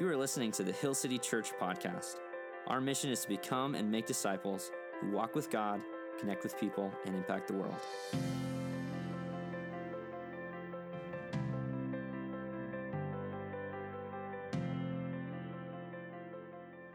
You 0.00 0.08
are 0.08 0.16
listening 0.16 0.50
to 0.52 0.64
the 0.64 0.72
Hill 0.72 0.94
City 0.94 1.18
Church 1.18 1.52
podcast. 1.60 2.16
Our 2.68 2.80
mission 2.80 3.10
is 3.10 3.20
to 3.20 3.28
become 3.28 3.74
and 3.74 3.90
make 3.90 4.06
disciples 4.06 4.70
who 4.98 5.10
walk 5.10 5.34
with 5.34 5.50
God, 5.50 5.82
connect 6.18 6.42
with 6.42 6.58
people, 6.58 6.90
and 7.04 7.14
impact 7.14 7.48
the 7.48 7.52
world. 7.52 7.74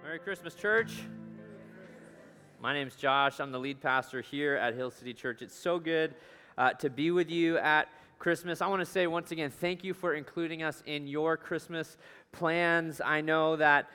Merry 0.03 0.17
Christmas, 0.17 0.55
church. 0.55 1.03
My 2.59 2.73
name's 2.73 2.95
Josh. 2.95 3.39
I'm 3.39 3.51
the 3.51 3.59
lead 3.59 3.81
pastor 3.81 4.21
here 4.21 4.55
at 4.55 4.73
Hill 4.73 4.89
City 4.89 5.13
Church. 5.13 5.43
It's 5.43 5.55
so 5.55 5.77
good 5.77 6.15
uh, 6.57 6.71
to 6.73 6.89
be 6.89 7.11
with 7.11 7.29
you 7.29 7.59
at 7.59 7.84
Christmas. 8.25 8.59
I 8.59 8.65
want 8.65 8.79
to 8.79 8.87
say 8.87 9.05
once 9.05 9.29
again, 9.29 9.51
thank 9.51 9.83
you 9.83 9.93
for 9.93 10.15
including 10.15 10.63
us 10.63 10.81
in 10.87 11.05
your 11.05 11.37
Christmas 11.37 11.95
plans. 12.31 12.99
I 12.99 13.21
know 13.21 13.55
that 13.57 13.91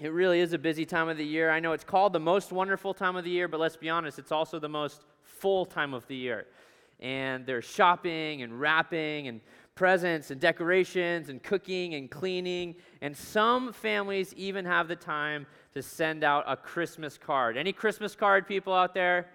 it 0.00 0.08
really 0.08 0.40
is 0.40 0.52
a 0.52 0.58
busy 0.58 0.84
time 0.84 1.08
of 1.08 1.16
the 1.16 1.24
year. 1.24 1.48
I 1.48 1.60
know 1.60 1.74
it's 1.74 1.84
called 1.84 2.12
the 2.12 2.18
most 2.18 2.50
wonderful 2.50 2.92
time 2.92 3.14
of 3.14 3.22
the 3.22 3.30
year, 3.30 3.46
but 3.46 3.60
let's 3.60 3.76
be 3.76 3.88
honest, 3.88 4.18
it's 4.18 4.32
also 4.32 4.58
the 4.58 4.68
most 4.68 5.04
full 5.22 5.64
time 5.64 5.94
of 5.94 6.04
the 6.08 6.16
year. 6.16 6.46
And 6.98 7.46
there's 7.46 7.64
shopping 7.64 8.42
and 8.42 8.60
wrapping 8.60 9.28
and 9.28 9.40
presents 9.76 10.32
and 10.32 10.40
decorations 10.40 11.28
and 11.28 11.40
cooking 11.40 11.94
and 11.94 12.10
cleaning. 12.10 12.74
And 13.00 13.16
some 13.16 13.72
families 13.72 14.34
even 14.34 14.64
have 14.64 14.88
the 14.88 14.96
time 14.96 15.46
to 15.74 15.82
send 15.82 16.24
out 16.24 16.42
a 16.48 16.56
Christmas 16.56 17.16
card. 17.16 17.56
Any 17.56 17.72
Christmas 17.72 18.16
card 18.16 18.48
people 18.48 18.72
out 18.72 18.92
there? 18.92 19.28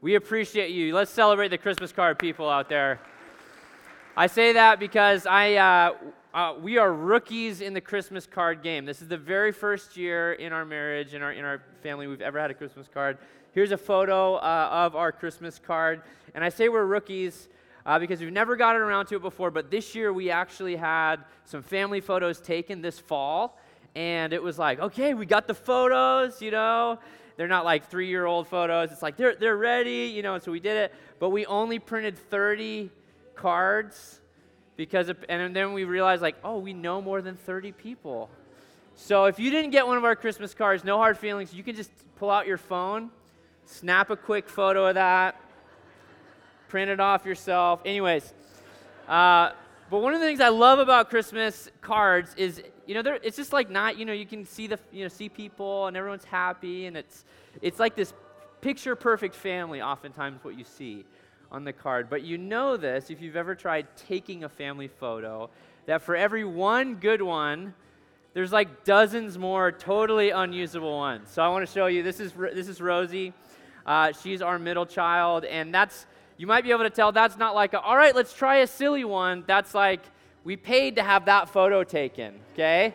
We 0.00 0.14
appreciate 0.14 0.70
you. 0.70 0.94
Let's 0.94 1.10
celebrate 1.10 1.48
the 1.48 1.58
Christmas 1.58 1.90
card 1.90 2.20
people 2.20 2.48
out 2.48 2.68
there. 2.68 3.00
I 4.18 4.28
say 4.28 4.54
that 4.54 4.80
because 4.80 5.26
I, 5.26 5.56
uh, 5.56 5.92
uh, 6.32 6.54
we 6.58 6.78
are 6.78 6.90
rookies 6.90 7.60
in 7.60 7.74
the 7.74 7.82
Christmas 7.82 8.26
card 8.26 8.62
game. 8.62 8.86
This 8.86 9.02
is 9.02 9.08
the 9.08 9.18
very 9.18 9.52
first 9.52 9.94
year 9.94 10.32
in 10.32 10.54
our 10.54 10.64
marriage, 10.64 11.12
in 11.12 11.20
our, 11.20 11.32
in 11.32 11.44
our 11.44 11.60
family, 11.82 12.06
we've 12.06 12.22
ever 12.22 12.40
had 12.40 12.50
a 12.50 12.54
Christmas 12.54 12.88
card. 12.88 13.18
Here's 13.52 13.72
a 13.72 13.76
photo 13.76 14.36
uh, 14.36 14.68
of 14.72 14.96
our 14.96 15.12
Christmas 15.12 15.58
card. 15.58 16.00
And 16.34 16.42
I 16.42 16.48
say 16.48 16.70
we're 16.70 16.86
rookies 16.86 17.50
uh, 17.84 17.98
because 17.98 18.20
we've 18.20 18.32
never 18.32 18.56
gotten 18.56 18.80
around 18.80 19.04
to 19.08 19.16
it 19.16 19.22
before, 19.22 19.50
but 19.50 19.70
this 19.70 19.94
year 19.94 20.14
we 20.14 20.30
actually 20.30 20.76
had 20.76 21.16
some 21.44 21.62
family 21.62 22.00
photos 22.00 22.40
taken 22.40 22.80
this 22.80 22.98
fall. 22.98 23.60
And 23.94 24.32
it 24.32 24.42
was 24.42 24.58
like, 24.58 24.80
okay, 24.80 25.12
we 25.12 25.26
got 25.26 25.46
the 25.46 25.54
photos, 25.54 26.40
you 26.40 26.52
know. 26.52 26.98
They're 27.36 27.48
not 27.48 27.66
like 27.66 27.90
three 27.90 28.08
year 28.08 28.24
old 28.24 28.48
photos. 28.48 28.92
It's 28.92 29.02
like 29.02 29.18
they're, 29.18 29.36
they're 29.36 29.58
ready, 29.58 30.10
you 30.14 30.22
know. 30.22 30.38
So 30.38 30.52
we 30.52 30.60
did 30.60 30.78
it. 30.78 30.94
But 31.18 31.28
we 31.30 31.44
only 31.44 31.78
printed 31.78 32.16
30 32.16 32.90
cards 33.36 34.20
because, 34.76 35.08
of, 35.08 35.16
and 35.28 35.54
then 35.54 35.72
we 35.72 35.84
realized, 35.84 36.22
like, 36.22 36.36
oh, 36.44 36.58
we 36.58 36.72
know 36.72 37.00
more 37.00 37.22
than 37.22 37.36
30 37.36 37.72
people. 37.72 38.30
So 38.94 39.26
if 39.26 39.38
you 39.38 39.50
didn't 39.50 39.70
get 39.70 39.86
one 39.86 39.96
of 39.96 40.04
our 40.04 40.16
Christmas 40.16 40.54
cards, 40.54 40.84
no 40.84 40.96
hard 40.96 41.18
feelings. 41.18 41.52
You 41.52 41.62
can 41.62 41.76
just 41.76 41.90
pull 42.16 42.30
out 42.30 42.46
your 42.46 42.58
phone, 42.58 43.10
snap 43.66 44.10
a 44.10 44.16
quick 44.16 44.48
photo 44.48 44.86
of 44.86 44.94
that, 44.94 45.40
print 46.68 46.90
it 46.90 46.98
off 46.98 47.24
yourself. 47.24 47.80
Anyways, 47.84 48.32
uh, 49.08 49.50
but 49.90 49.98
one 49.98 50.14
of 50.14 50.20
the 50.20 50.26
things 50.26 50.40
I 50.40 50.48
love 50.48 50.78
about 50.78 51.10
Christmas 51.10 51.68
cards 51.80 52.34
is, 52.36 52.62
you 52.86 52.94
know, 52.94 53.18
it's 53.22 53.36
just 53.36 53.52
like 53.52 53.70
not, 53.70 53.98
you 53.98 54.04
know, 54.04 54.12
you 54.12 54.26
can 54.26 54.44
see 54.44 54.66
the, 54.66 54.78
you 54.90 55.02
know, 55.02 55.08
see 55.08 55.28
people 55.28 55.86
and 55.86 55.96
everyone's 55.96 56.24
happy, 56.24 56.86
and 56.86 56.96
it's, 56.96 57.24
it's 57.62 57.78
like 57.78 57.94
this 57.94 58.12
picture 58.60 58.96
perfect 58.96 59.34
family. 59.34 59.80
Oftentimes, 59.80 60.42
what 60.42 60.58
you 60.58 60.64
see 60.64 61.04
on 61.50 61.64
the 61.64 61.72
card. 61.72 62.08
But 62.10 62.22
you 62.22 62.38
know 62.38 62.76
this 62.76 63.10
if 63.10 63.20
you've 63.20 63.36
ever 63.36 63.54
tried 63.54 63.86
taking 63.96 64.44
a 64.44 64.48
family 64.48 64.88
photo, 64.88 65.50
that 65.86 66.02
for 66.02 66.16
every 66.16 66.44
one 66.44 66.96
good 66.96 67.22
one, 67.22 67.74
there's 68.34 68.52
like 68.52 68.84
dozens 68.84 69.38
more 69.38 69.72
totally 69.72 70.30
unusable 70.30 70.96
ones. 70.96 71.30
So 71.30 71.42
I 71.42 71.48
want 71.48 71.66
to 71.66 71.72
show 71.72 71.86
you. 71.86 72.02
This 72.02 72.20
is 72.20 72.32
this 72.32 72.68
is 72.68 72.80
Rosie. 72.80 73.32
Uh, 73.86 74.12
she's 74.12 74.42
our 74.42 74.58
middle 74.58 74.84
child, 74.84 75.44
and 75.44 75.72
that's 75.72 76.06
you 76.36 76.46
might 76.46 76.64
be 76.64 76.70
able 76.70 76.82
to 76.82 76.90
tell 76.90 77.12
that's 77.12 77.38
not 77.38 77.54
like 77.54 77.72
a, 77.72 77.80
all 77.80 77.96
right, 77.96 78.14
let's 78.14 78.32
try 78.32 78.56
a 78.56 78.66
silly 78.66 79.04
one. 79.04 79.44
That's 79.46 79.74
like 79.74 80.00
we 80.44 80.56
paid 80.56 80.96
to 80.96 81.02
have 81.02 81.26
that 81.26 81.48
photo 81.48 81.82
taken. 81.82 82.34
Okay. 82.52 82.94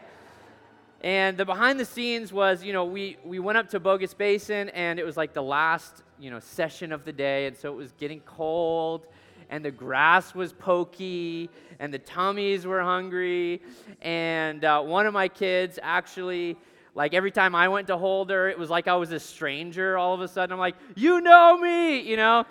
And 1.01 1.35
the 1.35 1.45
behind 1.45 1.79
the 1.79 1.85
scenes 1.85 2.31
was, 2.31 2.63
you 2.63 2.73
know, 2.73 2.85
we, 2.85 3.17
we 3.25 3.39
went 3.39 3.57
up 3.57 3.69
to 3.69 3.79
Bogus 3.79 4.13
Basin 4.13 4.69
and 4.69 4.99
it 4.99 5.03
was 5.03 5.17
like 5.17 5.33
the 5.33 5.41
last, 5.41 6.03
you 6.19 6.29
know, 6.29 6.39
session 6.39 6.91
of 6.91 7.05
the 7.05 7.11
day. 7.11 7.47
And 7.47 7.57
so 7.57 7.73
it 7.73 7.75
was 7.75 7.91
getting 7.93 8.19
cold 8.19 9.07
and 9.49 9.65
the 9.65 9.71
grass 9.71 10.35
was 10.35 10.53
pokey 10.53 11.49
and 11.79 11.91
the 11.91 11.97
tummies 11.97 12.67
were 12.67 12.83
hungry. 12.83 13.63
And 14.03 14.63
uh, 14.63 14.83
one 14.83 15.07
of 15.07 15.13
my 15.13 15.27
kids 15.27 15.79
actually, 15.81 16.55
like 16.93 17.15
every 17.15 17.31
time 17.31 17.55
I 17.55 17.67
went 17.67 17.87
to 17.87 17.97
hold 17.97 18.29
her, 18.29 18.47
it 18.47 18.59
was 18.59 18.69
like 18.69 18.87
I 18.87 18.95
was 18.95 19.11
a 19.11 19.19
stranger 19.19 19.97
all 19.97 20.13
of 20.13 20.21
a 20.21 20.27
sudden. 20.27 20.53
I'm 20.53 20.59
like, 20.59 20.75
you 20.95 21.19
know 21.19 21.57
me, 21.57 21.99
you 22.01 22.15
know? 22.15 22.45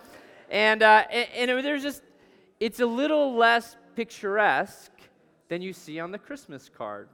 And, 0.51 0.83
uh, 0.83 1.05
and, 1.09 1.53
and 1.53 1.65
there's 1.65 1.85
just, 1.85 2.03
it's 2.59 2.81
a 2.81 2.87
little 2.87 3.37
less 3.37 3.77
picturesque 3.95 4.91
than 5.49 5.63
you 5.63 5.73
see 5.73 6.01
on 6.01 6.11
the 6.11 6.19
Christmas 6.19 6.69
card. 6.69 7.09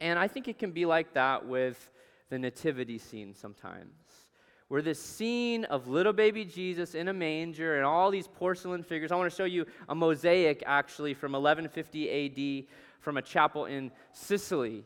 And 0.00 0.18
I 0.18 0.28
think 0.28 0.48
it 0.48 0.58
can 0.58 0.70
be 0.70 0.86
like 0.86 1.14
that 1.14 1.46
with 1.46 1.90
the 2.30 2.38
nativity 2.38 2.98
scene 2.98 3.34
sometimes, 3.34 3.94
where 4.68 4.82
this 4.82 5.00
scene 5.00 5.64
of 5.64 5.88
little 5.88 6.12
baby 6.12 6.44
Jesus 6.44 6.94
in 6.94 7.08
a 7.08 7.12
manger 7.12 7.76
and 7.76 7.84
all 7.84 8.10
these 8.10 8.26
porcelain 8.26 8.82
figures. 8.82 9.12
I 9.12 9.16
want 9.16 9.30
to 9.30 9.36
show 9.36 9.44
you 9.44 9.66
a 9.88 9.94
mosaic 9.94 10.62
actually 10.66 11.14
from 11.14 11.32
1150 11.32 12.64
AD 12.64 12.66
from 13.00 13.16
a 13.16 13.22
chapel 13.22 13.66
in 13.66 13.92
Sicily. 14.12 14.84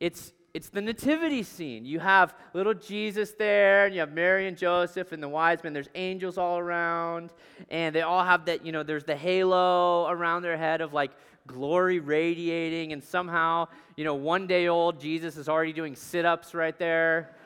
It's 0.00 0.32
it's 0.54 0.68
the 0.68 0.82
nativity 0.82 1.42
scene. 1.42 1.86
You 1.86 1.98
have 2.00 2.34
little 2.52 2.74
Jesus 2.74 3.30
there, 3.32 3.86
and 3.86 3.94
you 3.94 4.00
have 4.00 4.12
Mary 4.12 4.46
and 4.46 4.56
Joseph 4.56 5.12
and 5.12 5.22
the 5.22 5.28
wise 5.28 5.64
men. 5.64 5.72
There's 5.72 5.88
angels 5.94 6.36
all 6.36 6.58
around, 6.58 7.32
and 7.70 7.94
they 7.94 8.02
all 8.02 8.22
have 8.22 8.44
that, 8.44 8.64
you 8.66 8.70
know, 8.70 8.82
there's 8.82 9.04
the 9.04 9.16
halo 9.16 10.06
around 10.08 10.42
their 10.42 10.58
head 10.58 10.82
of 10.82 10.92
like 10.92 11.12
glory 11.46 12.00
radiating, 12.00 12.92
and 12.92 13.02
somehow, 13.02 13.68
you 13.96 14.04
know, 14.04 14.14
one 14.14 14.46
day 14.46 14.68
old 14.68 15.00
Jesus 15.00 15.36
is 15.36 15.48
already 15.48 15.72
doing 15.72 15.96
sit 15.96 16.24
ups 16.24 16.54
right 16.54 16.78
there. 16.78 17.30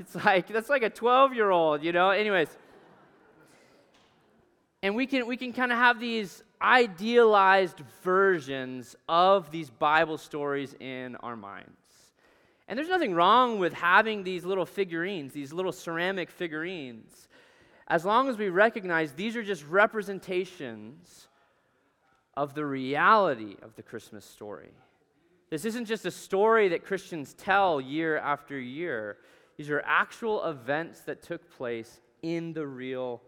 It's 0.00 0.14
like, 0.14 0.46
that's 0.46 0.68
like 0.68 0.84
a 0.84 0.90
12 0.90 1.34
year 1.34 1.50
old, 1.50 1.82
you 1.82 1.90
know? 1.90 2.10
Anyways. 2.10 2.48
And 4.80 4.94
we 4.94 5.08
can, 5.08 5.26
we 5.26 5.36
can 5.36 5.52
kind 5.52 5.72
of 5.72 5.78
have 5.78 5.98
these 5.98 6.44
idealized 6.62 7.80
versions 8.04 8.94
of 9.08 9.50
these 9.50 9.70
Bible 9.70 10.16
stories 10.18 10.74
in 10.78 11.16
our 11.16 11.36
minds. 11.36 11.72
And 12.68 12.78
there's 12.78 12.88
nothing 12.88 13.14
wrong 13.14 13.58
with 13.58 13.72
having 13.72 14.22
these 14.22 14.44
little 14.44 14.66
figurines, 14.66 15.32
these 15.32 15.52
little 15.52 15.72
ceramic 15.72 16.30
figurines, 16.30 17.28
as 17.88 18.04
long 18.04 18.28
as 18.28 18.36
we 18.36 18.50
recognize 18.50 19.12
these 19.12 19.34
are 19.36 19.42
just 19.42 19.66
representations 19.66 21.27
of 22.38 22.54
the 22.54 22.64
reality 22.64 23.56
of 23.62 23.74
the 23.74 23.82
Christmas 23.82 24.24
story. 24.24 24.70
This 25.50 25.64
isn't 25.64 25.86
just 25.86 26.06
a 26.06 26.10
story 26.12 26.68
that 26.68 26.84
Christians 26.84 27.34
tell 27.34 27.80
year 27.80 28.16
after 28.18 28.56
year. 28.56 29.16
These 29.56 29.70
are 29.70 29.82
actual 29.84 30.44
events 30.44 31.00
that 31.00 31.20
took 31.20 31.50
place 31.56 32.00
in 32.22 32.52
the 32.52 32.64
real 32.64 33.20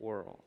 world. 0.00 0.42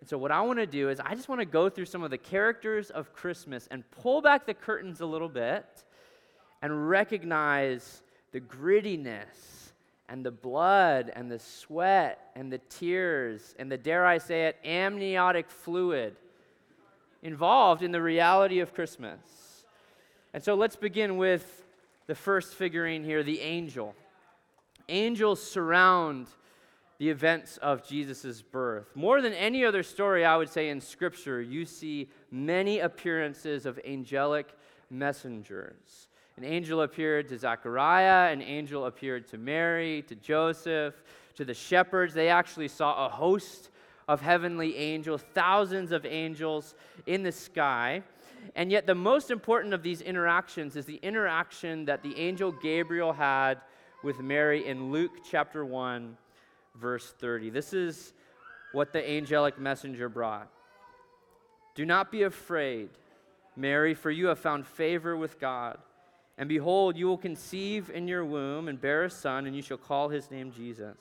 And 0.00 0.08
so, 0.08 0.16
what 0.16 0.32
I 0.32 0.40
want 0.40 0.60
to 0.60 0.66
do 0.66 0.88
is, 0.88 0.98
I 0.98 1.14
just 1.14 1.28
want 1.28 1.42
to 1.42 1.44
go 1.44 1.68
through 1.68 1.84
some 1.84 2.02
of 2.02 2.10
the 2.10 2.16
characters 2.16 2.88
of 2.88 3.12
Christmas 3.12 3.68
and 3.70 3.84
pull 3.90 4.22
back 4.22 4.46
the 4.46 4.54
curtains 4.54 5.02
a 5.02 5.06
little 5.06 5.28
bit 5.28 5.66
and 6.62 6.88
recognize 6.88 8.02
the 8.32 8.40
grittiness 8.40 9.72
and 10.08 10.24
the 10.24 10.30
blood 10.30 11.12
and 11.14 11.30
the 11.30 11.38
sweat 11.38 12.30
and 12.34 12.50
the 12.50 12.58
tears 12.70 13.54
and 13.58 13.70
the, 13.70 13.76
dare 13.76 14.06
I 14.06 14.16
say 14.16 14.46
it, 14.46 14.56
amniotic 14.64 15.50
fluid 15.50 16.16
involved 17.22 17.82
in 17.82 17.92
the 17.92 18.02
reality 18.02 18.60
of 18.60 18.74
Christmas. 18.74 19.64
And 20.32 20.42
so 20.42 20.54
let's 20.54 20.76
begin 20.76 21.16
with 21.16 21.64
the 22.06 22.14
first 22.14 22.54
figurine 22.54 23.04
here 23.04 23.22
the 23.22 23.40
angel. 23.40 23.94
Angels 24.88 25.42
surround 25.42 26.28
the 26.98 27.10
events 27.10 27.58
of 27.58 27.86
Jesus' 27.86 28.42
birth. 28.42 28.94
More 28.96 29.22
than 29.22 29.32
any 29.32 29.64
other 29.64 29.82
story, 29.82 30.24
I 30.24 30.36
would 30.36 30.48
say, 30.48 30.68
in 30.68 30.80
Scripture, 30.80 31.40
you 31.40 31.64
see 31.64 32.08
many 32.30 32.80
appearances 32.80 33.66
of 33.66 33.78
angelic 33.86 34.48
messengers. 34.90 36.08
An 36.36 36.44
angel 36.44 36.82
appeared 36.82 37.28
to 37.28 37.38
Zechariah, 37.38 38.32
an 38.32 38.42
angel 38.42 38.86
appeared 38.86 39.28
to 39.28 39.38
Mary, 39.38 40.02
to 40.08 40.14
Joseph, 40.14 41.02
to 41.34 41.44
the 41.44 41.54
shepherds. 41.54 42.14
They 42.14 42.28
actually 42.28 42.68
saw 42.68 43.06
a 43.06 43.08
host 43.08 43.70
of 44.08 44.22
heavenly 44.22 44.76
angels, 44.76 45.22
thousands 45.34 45.92
of 45.92 46.06
angels 46.06 46.74
in 47.06 47.22
the 47.22 47.30
sky. 47.30 48.02
And 48.56 48.72
yet, 48.72 48.86
the 48.86 48.94
most 48.94 49.30
important 49.30 49.74
of 49.74 49.82
these 49.82 50.00
interactions 50.00 50.74
is 50.74 50.86
the 50.86 50.98
interaction 51.02 51.84
that 51.84 52.02
the 52.02 52.18
angel 52.18 52.50
Gabriel 52.50 53.12
had 53.12 53.60
with 54.02 54.18
Mary 54.20 54.66
in 54.66 54.90
Luke 54.90 55.10
chapter 55.30 55.64
1, 55.64 56.16
verse 56.76 57.12
30. 57.18 57.50
This 57.50 57.74
is 57.74 58.14
what 58.72 58.92
the 58.92 59.08
angelic 59.08 59.58
messenger 59.58 60.08
brought. 60.08 60.48
Do 61.74 61.84
not 61.84 62.10
be 62.10 62.22
afraid, 62.22 62.88
Mary, 63.56 63.94
for 63.94 64.10
you 64.10 64.28
have 64.28 64.38
found 64.38 64.66
favor 64.66 65.16
with 65.16 65.38
God. 65.38 65.78
And 66.38 66.48
behold, 66.48 66.96
you 66.96 67.06
will 67.06 67.18
conceive 67.18 67.90
in 67.90 68.08
your 68.08 68.24
womb 68.24 68.68
and 68.68 68.80
bear 68.80 69.04
a 69.04 69.10
son, 69.10 69.46
and 69.46 69.54
you 69.54 69.62
shall 69.62 69.76
call 69.76 70.08
his 70.08 70.30
name 70.30 70.52
Jesus. 70.52 70.96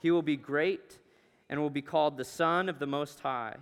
He 0.00 0.10
will 0.10 0.22
be 0.22 0.36
great 0.36 0.98
and 1.52 1.60
will 1.60 1.68
be 1.68 1.82
called 1.82 2.16
the 2.16 2.24
Son 2.24 2.70
of 2.70 2.78
the 2.78 2.86
Most 2.86 3.20
High. 3.20 3.54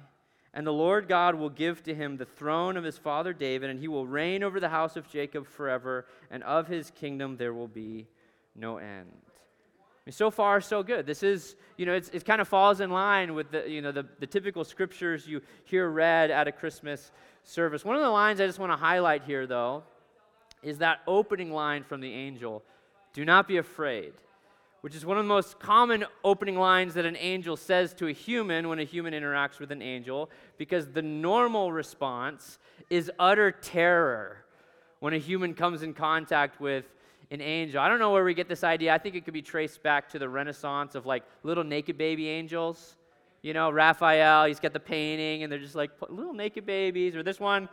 And 0.54 0.64
the 0.64 0.72
Lord 0.72 1.08
God 1.08 1.34
will 1.34 1.50
give 1.50 1.82
to 1.82 1.94
him 1.94 2.16
the 2.16 2.24
throne 2.24 2.76
of 2.76 2.84
his 2.84 2.96
father 2.96 3.32
David, 3.32 3.68
and 3.68 3.80
he 3.80 3.88
will 3.88 4.06
reign 4.06 4.44
over 4.44 4.60
the 4.60 4.68
house 4.68 4.94
of 4.94 5.08
Jacob 5.08 5.44
forever, 5.44 6.06
and 6.30 6.44
of 6.44 6.68
his 6.68 6.92
kingdom 6.92 7.36
there 7.36 7.52
will 7.52 7.66
be 7.66 8.06
no 8.54 8.76
end. 8.76 9.10
So 10.08 10.30
far, 10.30 10.60
so 10.60 10.84
good. 10.84 11.04
This 11.04 11.24
is, 11.24 11.56
you 11.76 11.84
know, 11.84 11.94
it 11.94 12.24
kind 12.24 12.40
of 12.40 12.46
falls 12.46 12.80
in 12.80 12.90
line 12.90 13.34
with 13.34 13.50
the, 13.50 13.68
you 13.68 13.82
know, 13.82 13.90
the, 13.90 14.06
the 14.20 14.26
typical 14.26 14.62
scriptures 14.62 15.26
you 15.26 15.40
hear 15.64 15.88
read 15.90 16.30
at 16.30 16.46
a 16.46 16.52
Christmas 16.52 17.10
service. 17.42 17.84
One 17.84 17.96
of 17.96 18.02
the 18.02 18.08
lines 18.08 18.40
I 18.40 18.46
just 18.46 18.60
want 18.60 18.70
to 18.70 18.76
highlight 18.76 19.24
here, 19.24 19.48
though, 19.48 19.82
is 20.62 20.78
that 20.78 21.00
opening 21.08 21.52
line 21.52 21.82
from 21.82 22.00
the 22.00 22.12
angel 22.12 22.62
Do 23.14 23.24
not 23.24 23.48
be 23.48 23.56
afraid, 23.56 24.12
which 24.80 24.94
is 24.94 25.04
one 25.04 25.16
of 25.18 25.24
the 25.24 25.28
most 25.28 25.60
common 25.60 26.04
opening 26.24 26.58
lines 26.58 26.94
that 26.94 27.04
an 27.04 27.16
angel 27.16 27.56
says 27.56 27.92
to 27.94 28.06
a 28.08 28.12
human 28.12 28.68
when 28.68 28.78
a 28.78 28.84
human 28.84 29.12
interacts 29.12 29.58
with 29.58 29.70
an 29.70 29.82
angel, 29.82 30.30
because 30.58 30.88
the 30.88 31.02
normal 31.02 31.72
response 31.72 32.58
is 32.88 33.10
utter 33.18 33.50
terror 33.50 34.44
when 35.00 35.14
a 35.14 35.18
human 35.18 35.54
comes 35.54 35.82
in 35.82 35.94
contact 35.94 36.60
with 36.60 36.84
an 37.30 37.40
angel. 37.40 37.80
I 37.80 37.88
don't 37.88 37.98
know 37.98 38.12
where 38.12 38.24
we 38.24 38.34
get 38.34 38.48
this 38.48 38.64
idea. 38.64 38.92
I 38.92 38.98
think 38.98 39.14
it 39.14 39.24
could 39.24 39.34
be 39.34 39.42
traced 39.42 39.82
back 39.82 40.08
to 40.10 40.18
the 40.18 40.28
Renaissance 40.28 40.94
of 40.94 41.06
like 41.06 41.22
little 41.42 41.64
naked 41.64 41.96
baby 41.96 42.28
angels. 42.28 42.96
You 43.42 43.54
know, 43.54 43.70
Raphael, 43.70 44.46
he's 44.46 44.60
got 44.60 44.72
the 44.72 44.80
painting, 44.80 45.42
and 45.42 45.50
they're 45.50 45.58
just 45.58 45.74
like 45.74 45.90
little 46.08 46.34
naked 46.34 46.66
babies. 46.66 47.16
Or 47.16 47.22
this 47.22 47.40
one, 47.40 47.68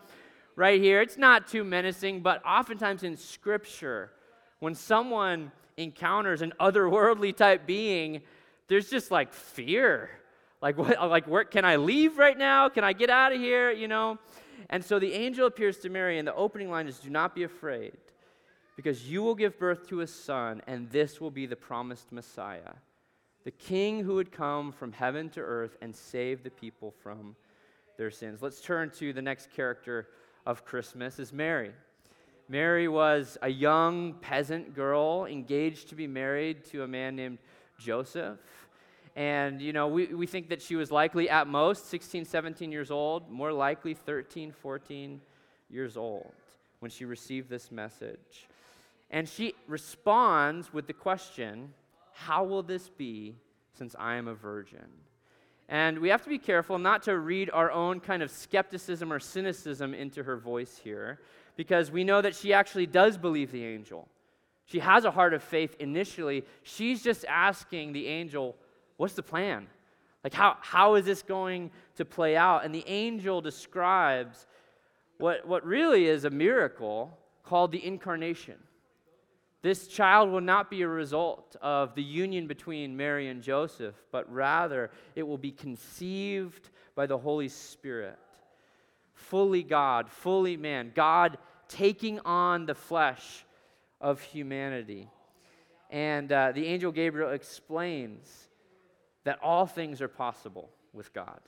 right 0.56 0.82
here. 0.82 1.02
It's 1.02 1.18
not 1.18 1.48
too 1.48 1.64
menacing, 1.64 2.22
but 2.22 2.46
oftentimes 2.46 3.04
in 3.04 3.18
Scripture, 3.18 4.12
when 4.60 4.76
someone 4.76 5.52
encounters 5.78 6.42
an 6.42 6.54
otherworldly 6.60 7.36
type 7.36 7.66
being, 7.66 8.22
there's 8.68 8.90
just 8.90 9.12
like 9.12 9.32
fear. 9.34 10.10
Like, 10.62 10.78
what, 10.78 11.00
like 11.10 11.28
where, 11.28 11.44
can 11.44 11.64
I 11.64 11.76
leave 11.76 12.18
right 12.18 12.38
now? 12.38 12.68
Can 12.68 12.84
I 12.84 12.94
get 12.94 13.10
out 13.10 13.32
of 13.32 13.40
here? 13.40 13.72
You 13.72 13.88
know? 13.88 14.18
And 14.70 14.84
so 14.84 15.00
the 15.00 15.14
angel 15.14 15.48
appears 15.48 15.78
to 15.80 15.90
Mary, 15.90 16.18
and 16.18 16.28
the 16.28 16.36
opening 16.36 16.70
line 16.70 16.88
is 16.88 17.00
Do 17.00 17.10
not 17.10 17.36
be 17.36 17.44
afraid, 17.44 17.94
because 18.76 19.10
you 19.10 19.24
will 19.24 19.36
give 19.36 19.58
birth 19.58 19.88
to 19.90 20.02
a 20.02 20.08
son, 20.08 20.62
and 20.68 20.90
this 20.90 21.22
will 21.22 21.32
be 21.32 21.46
the 21.46 21.56
promised 21.56 22.12
Messiah, 22.12 22.74
the 23.46 23.52
king 23.52 24.04
who 24.04 24.16
would 24.16 24.32
come 24.32 24.72
from 24.72 24.92
heaven 24.92 25.30
to 25.30 25.40
earth 25.40 25.78
and 25.82 25.96
save 25.96 26.44
the 26.44 26.50
people 26.50 26.92
from 27.02 27.36
their 27.98 28.12
sins. 28.12 28.42
Let's 28.42 28.60
turn 28.60 28.90
to 28.98 29.14
the 29.14 29.22
next 29.22 29.52
character 29.52 30.10
of 30.46 30.66
Christmas 30.66 31.18
is 31.20 31.32
Mary. 31.32 31.72
Mary 32.50 32.88
was 32.88 33.38
a 33.42 33.50
young 33.50 34.14
peasant 34.14 34.74
girl 34.74 35.26
engaged 35.26 35.90
to 35.90 35.96
be 35.96 36.08
married 36.08 36.64
to 36.66 36.84
a 36.84 36.88
man 36.88 37.16
named 37.16 37.40
Joseph. 37.78 38.40
And, 39.18 39.62
you 39.62 39.74
know, 39.74 39.88
we, 39.88 40.06
we 40.08 40.28
think 40.28 40.50
that 40.50 40.62
she 40.62 40.76
was 40.76 40.92
likely 40.92 41.30
at 41.30 41.48
most 41.48 41.90
16, 41.90 42.24
17 42.24 42.72
years 42.72 42.92
old, 42.92 43.30
more 43.30 43.52
likely 43.52 43.94
13, 43.94 44.52
14 44.52 45.20
years 45.70 45.98
old 45.98 46.32
when 46.80 46.92
she 46.92 47.04
received 47.04 47.50
this 47.50 47.72
message. 47.72 48.48
And 49.10 49.28
she 49.28 49.54
responds 49.68 50.72
with 50.72 50.88
the 50.88 50.94
question, 50.94 51.74
How 52.14 52.44
will 52.44 52.64
this 52.64 52.90
be 52.90 53.36
since 53.74 53.96
I 54.00 54.16
am 54.16 54.28
a 54.28 54.36
virgin? 54.36 54.88
And 55.70 56.00
we 56.00 56.10
have 56.10 56.24
to 56.24 56.30
be 56.30 56.38
careful 56.38 56.78
not 56.78 57.04
to 57.04 57.18
read 57.18 57.50
our 57.52 57.72
own 57.72 58.00
kind 58.00 58.24
of 58.24 58.32
skepticism 58.32 59.12
or 59.12 59.20
cynicism 59.20 59.94
into 59.94 60.24
her 60.24 60.38
voice 60.38 60.80
here, 60.82 61.20
because 61.58 61.92
we 61.92 62.06
know 62.06 62.22
that 62.22 62.36
she 62.36 62.54
actually 62.54 62.86
does 62.86 63.18
believe 63.18 63.52
the 63.52 63.66
angel. 63.66 64.08
She 64.66 64.80
has 64.80 65.04
a 65.04 65.12
heart 65.12 65.34
of 65.34 65.44
faith 65.44 65.76
initially. 65.80 66.46
She's 66.64 67.04
just 67.04 67.26
asking 67.26 67.92
the 67.92 68.08
angel, 68.08 68.56
What's 68.96 69.14
the 69.14 69.24
plan? 69.24 69.68
Like, 70.24 70.34
how, 70.34 70.58
how 70.62 70.96
is 70.96 71.06
this 71.06 71.22
going 71.22 71.72
to 71.96 72.06
play 72.06 72.36
out? 72.36 72.66
And 72.66 72.74
the 72.74 72.84
angel 72.88 73.42
describes 73.42 74.48
what, 75.20 75.48
what 75.48 75.66
really 75.66 76.08
is 76.08 76.26
a 76.26 76.30
miracle 76.30 77.16
called 77.44 77.72
the 77.72 77.86
incarnation. 77.86 78.56
This 79.62 79.88
child 79.88 80.32
will 80.32 80.42
not 80.42 80.70
be 80.70 80.82
a 80.82 80.88
result 80.88 81.56
of 81.62 81.96
the 81.96 82.04
union 82.04 82.48
between 82.48 82.98
Mary 82.98 83.28
and 83.28 83.42
Joseph, 83.42 83.96
but 84.12 84.32
rather 84.32 84.92
it 85.16 85.24
will 85.24 85.38
be 85.38 85.52
conceived 85.52 86.70
by 86.96 87.06
the 87.06 87.18
Holy 87.18 87.48
Spirit. 87.48 88.18
Fully 89.14 89.64
God, 89.64 90.10
fully 90.10 90.58
man. 90.58 90.92
God 90.94 91.38
taking 91.68 92.20
on 92.20 92.66
the 92.66 92.76
flesh 92.76 93.46
of 94.00 94.22
humanity. 94.22 95.10
And 95.90 96.32
uh, 96.32 96.52
the 96.52 96.66
angel 96.66 96.92
Gabriel 96.92 97.32
explains 97.32 98.48
that 99.24 99.40
all 99.42 99.66
things 99.66 100.02
are 100.02 100.08
possible 100.08 100.70
with 100.94 101.14
God. 101.14 101.40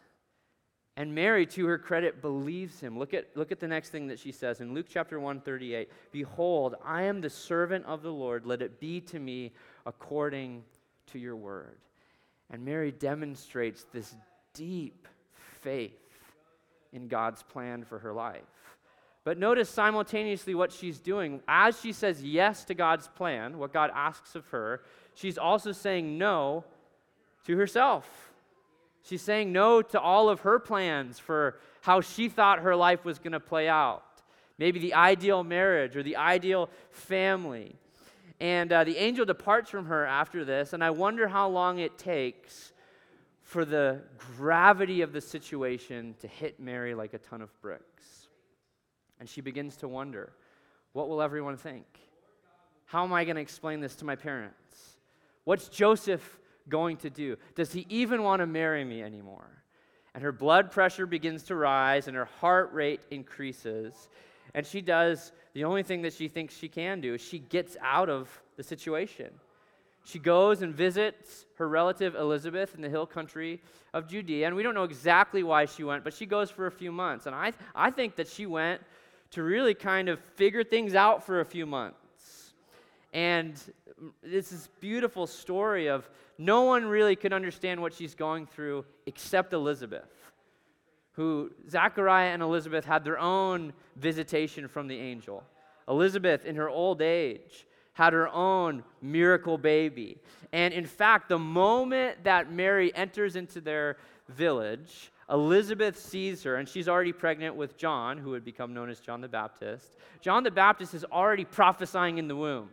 And 0.98 1.16
Mary, 1.16 1.46
to 1.46 1.66
her 1.66 1.78
credit, 1.78 2.22
believes 2.22 2.82
him. 2.82 3.00
Look 3.00 3.14
at, 3.14 3.28
look 3.36 3.54
at 3.54 3.62
the 3.62 3.68
next 3.70 3.90
thing 3.90 4.08
that 4.08 4.20
she 4.20 4.34
says 4.34 4.60
in 4.60 4.74
Luke 4.74 4.88
chapter 4.90 5.18
138 5.18 5.90
Behold, 6.12 6.76
I 6.84 7.04
am 7.04 7.22
the 7.22 7.30
servant 7.30 7.86
of 7.86 8.02
the 8.02 8.12
Lord. 8.12 8.46
Let 8.46 8.62
it 8.62 8.82
be 8.82 9.00
to 9.02 9.20
me 9.20 9.54
according 9.86 10.64
to 11.08 11.20
your 11.20 11.38
word. 11.38 11.78
And 12.50 12.66
Mary 12.66 12.92
demonstrates 12.92 13.86
this 13.94 14.14
deep 14.54 15.08
faith 15.62 15.94
in 16.92 17.08
God's 17.08 17.44
plan 17.44 17.86
for 17.86 18.00
her 18.00 18.12
life. 18.12 18.44
But 19.30 19.38
notice 19.38 19.70
simultaneously 19.70 20.56
what 20.56 20.72
she's 20.72 20.98
doing. 20.98 21.42
As 21.48 21.80
she 21.80 21.94
says 21.94 22.24
yes 22.24 22.66
to 22.66 22.74
God's 22.74 23.08
plan, 23.10 23.60
what 23.60 23.72
God 23.72 23.92
asks 23.94 24.34
of 24.34 24.48
her, 24.48 24.82
she's 25.14 25.38
also 25.38 25.72
saying 25.72 26.18
no 26.18 26.66
to 27.46 27.56
herself. 27.56 28.32
She's 29.04 29.22
saying 29.22 29.52
no 29.54 29.84
to 29.84 30.02
all 30.02 30.30
of 30.30 30.40
her 30.40 30.58
plans 30.58 31.20
for 31.20 31.60
how 31.82 32.02
she 32.02 32.28
thought 32.28 32.62
her 32.62 32.76
life 32.76 33.06
was 33.06 33.20
going 33.20 33.34
to 33.34 33.40
play 33.40 33.70
out. 33.70 34.04
Maybe 34.58 34.80
the 34.80 34.96
ideal 34.96 35.44
marriage 35.44 35.96
or 35.96 36.02
the 36.02 36.16
ideal 36.16 36.68
family. 36.90 37.76
And 38.40 38.74
uh, 38.74 38.84
the 38.84 38.98
angel 38.98 39.26
departs 39.26 39.70
from 39.70 39.86
her 39.86 40.08
after 40.08 40.44
this, 40.44 40.74
and 40.74 40.84
I 40.84 40.90
wonder 40.90 41.28
how 41.28 41.50
long 41.50 41.78
it 41.78 42.00
takes 42.00 42.74
for 43.44 43.64
the 43.64 44.02
gravity 44.38 45.02
of 45.02 45.14
the 45.14 45.22
situation 45.22 46.16
to 46.22 46.28
hit 46.28 46.60
Mary 46.60 46.96
like 46.96 47.14
a 47.14 47.20
ton 47.20 47.44
of 47.44 47.62
bricks. 47.62 48.19
And 49.20 49.28
she 49.28 49.42
begins 49.42 49.76
to 49.78 49.88
wonder 49.88 50.32
what 50.94 51.10
will 51.10 51.22
everyone 51.22 51.58
think? 51.58 51.86
How 52.86 53.04
am 53.04 53.14
I 53.14 53.24
going 53.24 53.36
to 53.36 53.42
explain 53.42 53.82
this 53.82 53.96
to 53.98 54.06
my 54.06 54.16
parents? 54.16 54.98
What's 55.44 55.68
Joseph 55.68 56.40
going 56.68 56.98
to 56.98 57.10
do? 57.10 57.38
Does 57.56 57.72
he 57.72 57.86
even 57.90 58.24
want 58.24 58.40
to 58.40 58.48
marry 58.48 58.84
me 58.84 59.04
anymore? 59.04 59.64
And 60.14 60.24
her 60.24 60.32
blood 60.32 60.72
pressure 60.72 61.06
begins 61.06 61.44
to 61.44 61.56
rise 61.56 62.08
and 62.08 62.18
her 62.18 62.26
heart 62.26 62.74
rate 62.74 63.02
increases. 63.12 64.10
And 64.56 64.66
she 64.66 64.82
does 64.82 65.32
the 65.54 65.64
only 65.66 65.84
thing 65.84 66.02
that 66.02 66.14
she 66.14 66.28
thinks 66.28 66.58
she 66.58 66.68
can 66.68 67.02
do. 67.02 67.18
She 67.18 67.40
gets 67.40 67.78
out 67.82 68.10
of 68.10 68.30
the 68.58 68.64
situation. 68.64 69.30
She 70.04 70.18
goes 70.18 70.64
and 70.64 70.74
visits 70.74 71.46
her 71.56 71.68
relative 71.68 72.16
Elizabeth 72.16 72.74
in 72.74 72.82
the 72.82 72.90
hill 72.90 73.06
country 73.06 73.62
of 73.94 74.08
Judea. 74.08 74.48
And 74.48 74.56
we 74.56 74.64
don't 74.64 74.74
know 74.74 74.84
exactly 74.84 75.44
why 75.44 75.66
she 75.66 75.84
went, 75.84 76.04
but 76.04 76.14
she 76.14 76.26
goes 76.26 76.50
for 76.50 76.66
a 76.66 76.72
few 76.72 76.92
months. 76.92 77.28
And 77.28 77.36
I, 77.36 77.54
I 77.76 77.92
think 77.92 78.16
that 78.16 78.28
she 78.28 78.48
went 78.48 78.82
to 79.32 79.44
really 79.44 79.74
kind 79.74 80.10
of 80.10 80.20
figure 80.36 80.64
things 80.64 80.96
out 80.96 81.24
for 81.24 81.40
a 81.40 81.46
few 81.46 81.66
months. 81.66 82.54
And 83.14 83.62
it's 84.24 84.50
this 84.50 84.70
beautiful 84.80 85.28
story 85.28 85.88
of 85.88 86.10
no 86.38 86.62
one 86.64 86.86
really 86.86 87.16
could 87.16 87.34
understand 87.34 87.82
what 87.82 87.94
she's 87.94 88.16
going 88.16 88.46
through 88.46 88.86
except 89.06 89.54
Elizabeth, 89.54 90.10
who 91.14 91.52
Zachariah 91.70 92.30
and 92.30 92.42
Elizabeth 92.42 92.86
had 92.86 93.04
their 93.04 93.20
own 93.20 93.74
visitation 93.98 94.68
from 94.68 94.88
the 94.88 94.98
angel. 94.98 95.44
Elizabeth, 95.88 96.46
in 96.46 96.56
her 96.56 96.70
old 96.70 97.02
age, 97.02 97.66
had 97.94 98.14
her 98.14 98.30
own 98.30 98.84
miracle 99.02 99.58
baby. 99.58 100.18
And 100.54 100.74
in 100.74 100.86
fact, 100.86 101.28
the 101.28 101.40
moment 101.40 102.24
that 102.24 102.52
Mary 102.52 102.96
enters 102.96 103.36
into 103.36 103.60
their 103.60 103.98
village, 104.30 105.12
Elizabeth 105.30 105.98
sees 105.98 106.44
her, 106.44 106.56
and 106.56 106.68
she's 106.68 106.90
already 106.90 107.14
pregnant 107.14 107.56
with 107.56 107.78
John, 107.78 108.18
who 108.18 108.32
would 108.32 108.44
become 108.44 108.74
known 108.74 108.90
as 108.90 109.00
John 109.00 109.22
the 109.22 109.28
Baptist. 109.28 109.96
John 110.22 110.44
the 110.44 110.52
Baptist 110.52 110.94
is 110.94 111.06
already 111.06 111.46
prophesying 111.46 112.18
in 112.18 112.28
the 112.28 112.36
womb. 112.36 112.70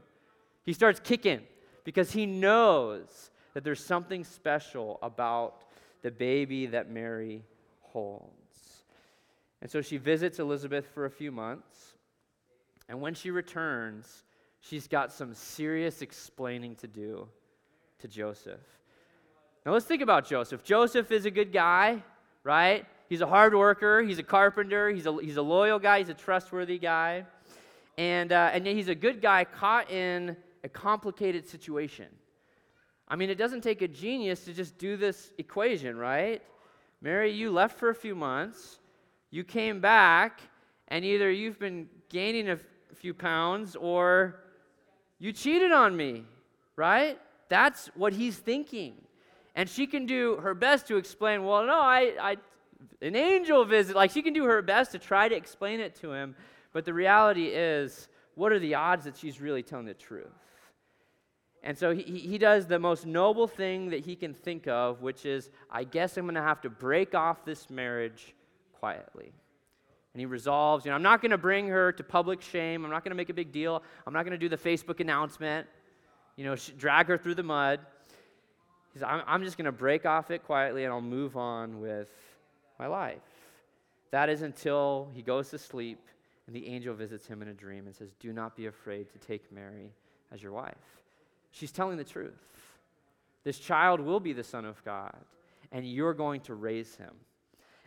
He 0.64 0.72
starts 0.72 0.98
kicking 0.98 1.42
because 1.84 2.12
he 2.12 2.24
knows 2.24 3.30
that 3.54 3.62
there's 3.62 3.84
something 3.84 4.24
special 4.24 4.98
about 5.02 5.64
the 6.02 6.10
baby 6.10 6.66
that 6.66 6.90
Mary 6.90 7.44
holds. 7.80 8.32
And 9.60 9.70
so 9.70 9.80
she 9.80 9.96
visits 9.96 10.38
Elizabeth 10.38 10.86
for 10.92 11.04
a 11.04 11.10
few 11.10 11.32
months. 11.32 11.94
And 12.88 13.00
when 13.00 13.14
she 13.14 13.30
returns, 13.30 14.24
she's 14.60 14.88
got 14.88 15.12
some 15.12 15.34
serious 15.34 16.02
explaining 16.02 16.76
to 16.76 16.86
do 16.86 17.28
to 17.98 18.08
Joseph. 18.08 18.60
Now 19.64 19.72
let's 19.72 19.86
think 19.86 20.02
about 20.02 20.26
Joseph. 20.26 20.62
Joseph 20.62 21.10
is 21.10 21.26
a 21.26 21.30
good 21.30 21.52
guy, 21.52 22.02
right? 22.46 22.86
He's 23.08 23.22
a 23.22 23.26
hard 23.26 23.56
worker, 23.56 24.02
he's 24.02 24.20
a 24.20 24.22
carpenter, 24.22 24.88
he's 24.90 25.06
a, 25.06 25.16
he's 25.20 25.36
a 25.36 25.42
loyal 25.42 25.80
guy, 25.80 25.98
he's 25.98 26.08
a 26.08 26.14
trustworthy 26.14 26.78
guy. 26.78 27.24
And, 27.98 28.30
uh, 28.30 28.50
and 28.52 28.64
yet 28.64 28.76
he's 28.76 28.88
a 28.88 28.94
good 28.94 29.20
guy 29.20 29.42
caught 29.44 29.90
in 29.90 30.36
a 30.62 30.68
complicated 30.68 31.48
situation. 31.48 32.06
I 33.08 33.16
mean, 33.16 33.30
it 33.30 33.34
doesn't 33.34 33.62
take 33.62 33.82
a 33.82 33.88
genius 33.88 34.44
to 34.44 34.52
just 34.52 34.78
do 34.78 34.96
this 34.96 35.32
equation, 35.38 35.96
right? 35.96 36.40
Mary, 37.02 37.32
you 37.32 37.50
left 37.50 37.78
for 37.80 37.90
a 37.90 37.94
few 37.94 38.14
months, 38.14 38.78
you 39.30 39.42
came 39.42 39.80
back, 39.80 40.40
and 40.86 41.04
either 41.04 41.30
you've 41.32 41.58
been 41.58 41.88
gaining 42.08 42.50
a 42.50 42.58
few 42.94 43.12
pounds 43.12 43.74
or 43.74 44.36
you 45.18 45.32
cheated 45.32 45.72
on 45.72 45.96
me, 45.96 46.22
right? 46.76 47.18
That's 47.48 47.88
what 47.96 48.12
he's 48.12 48.36
thinking. 48.36 48.94
And 49.56 49.68
she 49.68 49.86
can 49.86 50.06
do 50.06 50.36
her 50.36 50.54
best 50.54 50.86
to 50.88 50.96
explain, 50.96 51.44
well, 51.44 51.66
no, 51.66 51.80
I, 51.80 52.12
I 52.20 52.36
an 53.00 53.16
angel 53.16 53.64
visit. 53.64 53.96
Like 53.96 54.10
she 54.10 54.22
can 54.22 54.34
do 54.34 54.44
her 54.44 54.62
best 54.62 54.92
to 54.92 54.98
try 54.98 55.28
to 55.28 55.34
explain 55.34 55.80
it 55.80 55.94
to 55.96 56.12
him. 56.12 56.36
But 56.72 56.84
the 56.84 56.92
reality 56.92 57.46
is, 57.46 58.08
what 58.34 58.52
are 58.52 58.58
the 58.58 58.74
odds 58.74 59.06
that 59.06 59.16
she's 59.16 59.40
really 59.40 59.62
telling 59.62 59.86
the 59.86 59.94
truth? 59.94 60.26
And 61.62 61.76
so 61.76 61.94
he, 61.94 62.02
he 62.02 62.38
does 62.38 62.66
the 62.66 62.78
most 62.78 63.06
noble 63.06 63.48
thing 63.48 63.90
that 63.90 64.04
he 64.04 64.14
can 64.14 64.34
think 64.34 64.68
of, 64.68 65.00
which 65.00 65.24
is, 65.24 65.50
I 65.70 65.84
guess 65.84 66.16
I'm 66.18 66.26
going 66.26 66.34
to 66.34 66.42
have 66.42 66.60
to 66.60 66.70
break 66.70 67.14
off 67.14 67.44
this 67.44 67.70
marriage 67.70 68.34
quietly. 68.78 69.32
And 70.12 70.20
he 70.20 70.26
resolves, 70.26 70.84
you 70.84 70.90
know, 70.90 70.94
I'm 70.94 71.02
not 71.02 71.22
going 71.22 71.30
to 71.30 71.38
bring 71.38 71.66
her 71.68 71.92
to 71.92 72.04
public 72.04 72.42
shame. 72.42 72.84
I'm 72.84 72.90
not 72.90 73.04
going 73.04 73.10
to 73.10 73.16
make 73.16 73.30
a 73.30 73.34
big 73.34 73.52
deal. 73.52 73.82
I'm 74.06 74.12
not 74.12 74.24
going 74.24 74.38
to 74.38 74.38
do 74.38 74.48
the 74.48 74.56
Facebook 74.56 75.00
announcement, 75.00 75.66
you 76.36 76.44
know, 76.44 76.56
drag 76.78 77.06
her 77.06 77.18
through 77.18 77.34
the 77.34 77.42
mud. 77.42 77.80
He 78.96 79.00
says, 79.00 79.08
I'm, 79.10 79.20
I'm 79.26 79.44
just 79.44 79.58
going 79.58 79.66
to 79.66 79.72
break 79.72 80.06
off 80.06 80.30
it 80.30 80.42
quietly 80.44 80.84
and 80.84 80.90
I'll 80.90 81.02
move 81.02 81.36
on 81.36 81.82
with 81.82 82.08
my 82.78 82.86
life. 82.86 83.18
That 84.10 84.30
is 84.30 84.40
until 84.40 85.10
he 85.12 85.20
goes 85.20 85.50
to 85.50 85.58
sleep 85.58 85.98
and 86.46 86.56
the 86.56 86.66
angel 86.66 86.94
visits 86.94 87.26
him 87.26 87.42
in 87.42 87.48
a 87.48 87.52
dream 87.52 87.84
and 87.84 87.94
says, 87.94 88.08
Do 88.20 88.32
not 88.32 88.56
be 88.56 88.68
afraid 88.68 89.12
to 89.12 89.18
take 89.18 89.52
Mary 89.52 89.90
as 90.32 90.42
your 90.42 90.52
wife. 90.52 91.02
She's 91.50 91.72
telling 91.72 91.98
the 91.98 92.04
truth. 92.04 92.38
This 93.44 93.58
child 93.58 94.00
will 94.00 94.18
be 94.18 94.32
the 94.32 94.42
Son 94.42 94.64
of 94.64 94.82
God, 94.82 95.14
and 95.72 95.86
you're 95.86 96.14
going 96.14 96.40
to 96.42 96.54
raise 96.54 96.96
him. 96.96 97.12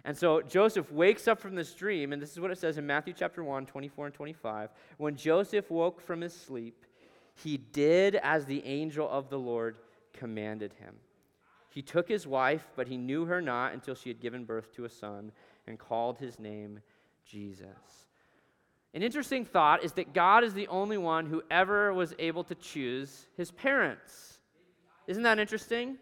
And 0.06 0.16
so 0.16 0.44
Joseph 0.44 0.92
wakes 0.92 1.28
up 1.28 1.40
from 1.40 1.56
this 1.56 1.74
dream, 1.74 2.14
and 2.14 2.22
this 2.22 2.34
is 2.34 2.40
what 2.40 2.52
it 2.52 2.60
says 2.60 2.78
in 2.78 2.86
Matthew 2.86 3.16
chapter 3.18 3.44
1, 3.44 3.66
24 3.66 4.06
and 4.06 4.14
25. 4.14 4.70
When 4.98 5.16
Joseph 5.16 5.72
woke 5.72 6.02
from 6.02 6.22
his 6.22 6.36
sleep, 6.36 6.86
he 7.34 7.58
did 7.58 8.14
as 8.14 8.46
the 8.46 8.64
angel 8.64 9.10
of 9.10 9.32
the 9.32 9.40
Lord 9.40 9.78
commanded 10.14 10.74
him. 10.74 10.96
He 11.70 11.82
took 11.82 12.10
his 12.10 12.26
wife, 12.26 12.68
but 12.76 12.88
he 12.88 12.98
knew 12.98 13.26
her 13.26 13.42
not 13.42 13.74
until 13.74 13.96
she 13.96 14.10
had 14.10 14.20
given 14.20 14.44
birth 14.44 14.74
to 14.76 14.86
a 14.86 14.90
son 14.90 15.32
and 15.68 15.78
called 15.78 16.18
his 16.18 16.40
name 16.40 16.80
Jesus. 17.26 18.08
An 18.94 19.04
interesting 19.04 19.46
thought 19.46 19.84
is 19.84 19.92
that 19.94 20.14
God 20.14 20.44
is 20.44 20.54
the 20.54 20.68
only 20.68 20.98
one 20.98 21.28
who 21.28 21.44
ever 21.52 21.94
was 21.94 22.16
able 22.18 22.44
to 22.46 22.56
choose 22.56 23.28
his 23.38 23.52
parents. 23.52 24.40
Isn't 25.06 25.24
that 25.24 25.38
interesting? 25.38 25.98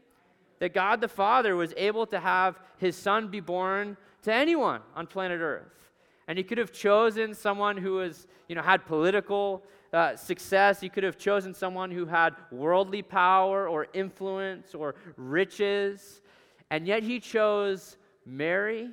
That 0.59 0.73
God 0.73 1.01
the 1.01 1.07
Father 1.09 1.55
was 1.55 1.73
able 1.75 2.05
to 2.07 2.19
have 2.19 2.59
his 2.77 2.95
son 2.95 3.27
be 3.27 3.41
born 3.41 3.97
to 4.23 4.33
anyone 4.33 4.81
on 4.95 5.05
planet 5.05 5.41
Earth. 5.41 5.91
And 6.27 6.37
he 6.37 6.43
could 6.43 6.57
have 6.57 6.71
chosen 6.71 7.33
someone 7.33 7.77
who 7.77 7.93
was, 7.93 8.27
you 8.47 8.55
know, 8.55 8.61
had 8.61 8.85
political 8.85 9.63
uh, 9.93 10.15
success. 10.15 10.79
He 10.79 10.89
could 10.89 11.03
have 11.03 11.17
chosen 11.17 11.53
someone 11.53 11.91
who 11.91 12.05
had 12.05 12.35
worldly 12.51 13.01
power 13.01 13.67
or 13.67 13.87
influence 13.93 14.73
or 14.75 14.95
riches. 15.15 16.21
And 16.69 16.85
yet 16.87 17.03
he 17.03 17.19
chose 17.19 17.97
Mary 18.25 18.89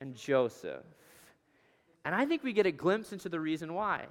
and 0.00 0.14
Joseph. 0.14 0.84
And 2.04 2.14
I 2.14 2.26
think 2.26 2.42
we 2.42 2.52
get 2.52 2.66
a 2.66 2.72
glimpse 2.72 3.12
into 3.12 3.28
the 3.28 3.40
reason 3.40 3.74
why 3.74 4.06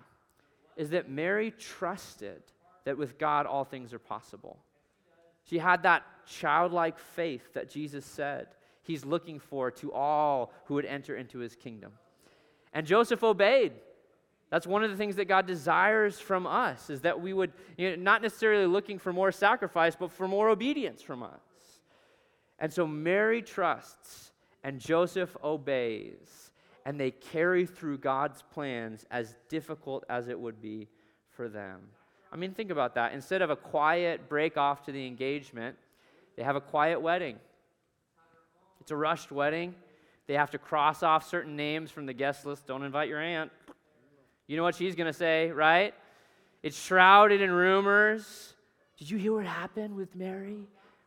is 0.76 0.90
that 0.90 1.10
Mary 1.10 1.52
trusted 1.52 2.42
that 2.86 2.98
with 2.98 3.18
God 3.18 3.46
all 3.46 3.64
things 3.64 3.94
are 3.94 4.00
possible. 4.00 4.58
She 5.46 5.60
had 5.60 5.84
that 5.84 6.04
childlike 6.26 6.98
faith 6.98 7.54
that 7.54 7.70
Jesus 7.70 8.06
said 8.06 8.48
he's 8.82 9.06
looking 9.06 9.40
for 9.40 9.72
to 9.72 9.92
all 9.94 10.52
who 10.66 10.76
would 10.76 10.86
enter 10.86 11.16
into 11.16 11.40
his 11.40 11.56
kingdom. 11.56 11.92
And 12.74 12.86
Joseph 12.88 13.24
obeyed. 13.24 13.74
That's 14.54 14.68
one 14.68 14.84
of 14.84 14.92
the 14.92 14.98
things 14.98 15.16
that 15.16 15.26
God 15.26 15.48
desires 15.48 16.20
from 16.20 16.46
us 16.46 16.92
is 16.92 17.02
that 17.02 17.20
we 17.20 17.34
would, 17.34 17.54
you 17.76 17.90
know, 17.90 17.96
not 17.96 18.22
necessarily 18.22 18.68
looking 18.68 19.00
for 19.00 19.12
more 19.12 19.32
sacrifice, 19.32 19.96
but 19.96 20.12
for 20.12 20.28
more 20.28 20.48
obedience 20.48 21.02
from 21.02 21.24
us. 21.24 21.42
And 22.60 22.72
so 22.72 22.86
Mary 22.86 23.42
trusts 23.42 24.32
and 24.64 24.80
Joseph 24.80 25.36
obeys, 25.44 26.52
and 26.86 27.00
they 27.00 27.10
carry 27.10 27.66
through 27.66 27.98
God's 27.98 28.44
plans 28.54 29.08
as 29.10 29.36
difficult 29.50 30.04
as 30.08 30.28
it 30.28 30.40
would 30.40 30.62
be 30.62 30.88
for 31.32 31.50
them. 31.50 31.80
I 32.32 32.36
mean, 32.36 32.54
think 32.54 32.70
about 32.70 32.94
that. 32.94 33.14
Instead 33.14 33.42
of 33.42 33.50
a 33.50 33.56
quiet 33.56 34.30
break 34.30 34.56
off 34.56 34.84
to 34.86 34.92
the 34.92 35.08
engagement, 35.08 35.78
they 36.38 36.44
have 36.44 36.56
a 36.56 36.62
quiet 36.62 37.02
wedding. 37.02 37.40
It's 38.82 38.92
a 38.92 38.96
rushed 38.96 39.32
wedding. 39.32 39.74
They 40.28 40.36
have 40.36 40.52
to 40.52 40.60
cross 40.60 41.02
off 41.02 41.28
certain 41.28 41.56
names 41.56 41.90
from 41.90 42.06
the 42.06 42.14
guest 42.14 42.46
list. 42.46 42.68
Don't 42.68 42.84
invite 42.84 43.10
your 43.10 43.20
aunt. 43.20 43.52
You 44.48 44.58
know 44.58 44.64
what 44.64 44.76
she's 44.76 44.96
going 44.96 45.08
to 45.08 45.14
say, 45.18 45.52
right? 45.52 45.94
It's 46.62 46.82
shrouded 46.82 47.42
in 47.42 47.52
rumors. 47.52 48.54
Did 48.98 49.10
you 49.10 49.18
hear 49.18 49.34
what 49.34 49.46
happened 49.46 49.96
with 49.96 50.16
Mary 50.16 50.58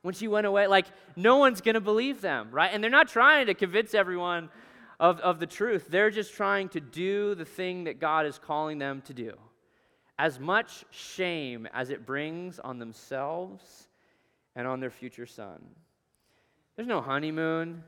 when 0.02 0.14
she 0.14 0.28
went 0.28 0.46
away? 0.46 0.66
Like, 0.66 0.86
no 1.16 1.36
one's 1.36 1.60
going 1.60 1.74
to 1.74 1.80
believe 1.80 2.20
them, 2.20 2.48
right? 2.50 2.70
And 2.72 2.82
they're 2.82 2.90
not 2.90 3.08
trying 3.08 3.46
to 3.46 3.54
convince 3.54 3.94
everyone 3.94 4.50
of, 4.98 5.20
of 5.20 5.38
the 5.38 5.46
truth. 5.46 5.86
They're 5.88 6.10
just 6.10 6.34
trying 6.34 6.68
to 6.70 6.80
do 6.80 7.34
the 7.34 7.44
thing 7.44 7.84
that 7.84 8.00
God 8.00 8.26
is 8.26 8.38
calling 8.38 8.78
them 8.78 9.02
to 9.02 9.14
do. 9.14 9.32
As 10.18 10.40
much 10.40 10.84
shame 10.90 11.68
as 11.74 11.90
it 11.90 12.06
brings 12.06 12.58
on 12.58 12.78
themselves 12.78 13.88
and 14.54 14.66
on 14.66 14.80
their 14.80 14.90
future 14.90 15.26
son. 15.26 15.62
There's 16.74 16.88
no 16.88 17.00
honeymoon, 17.00 17.82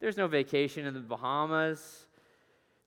there's 0.00 0.16
no 0.16 0.26
vacation 0.26 0.86
in 0.86 0.94
the 0.94 1.00
Bahamas. 1.00 2.06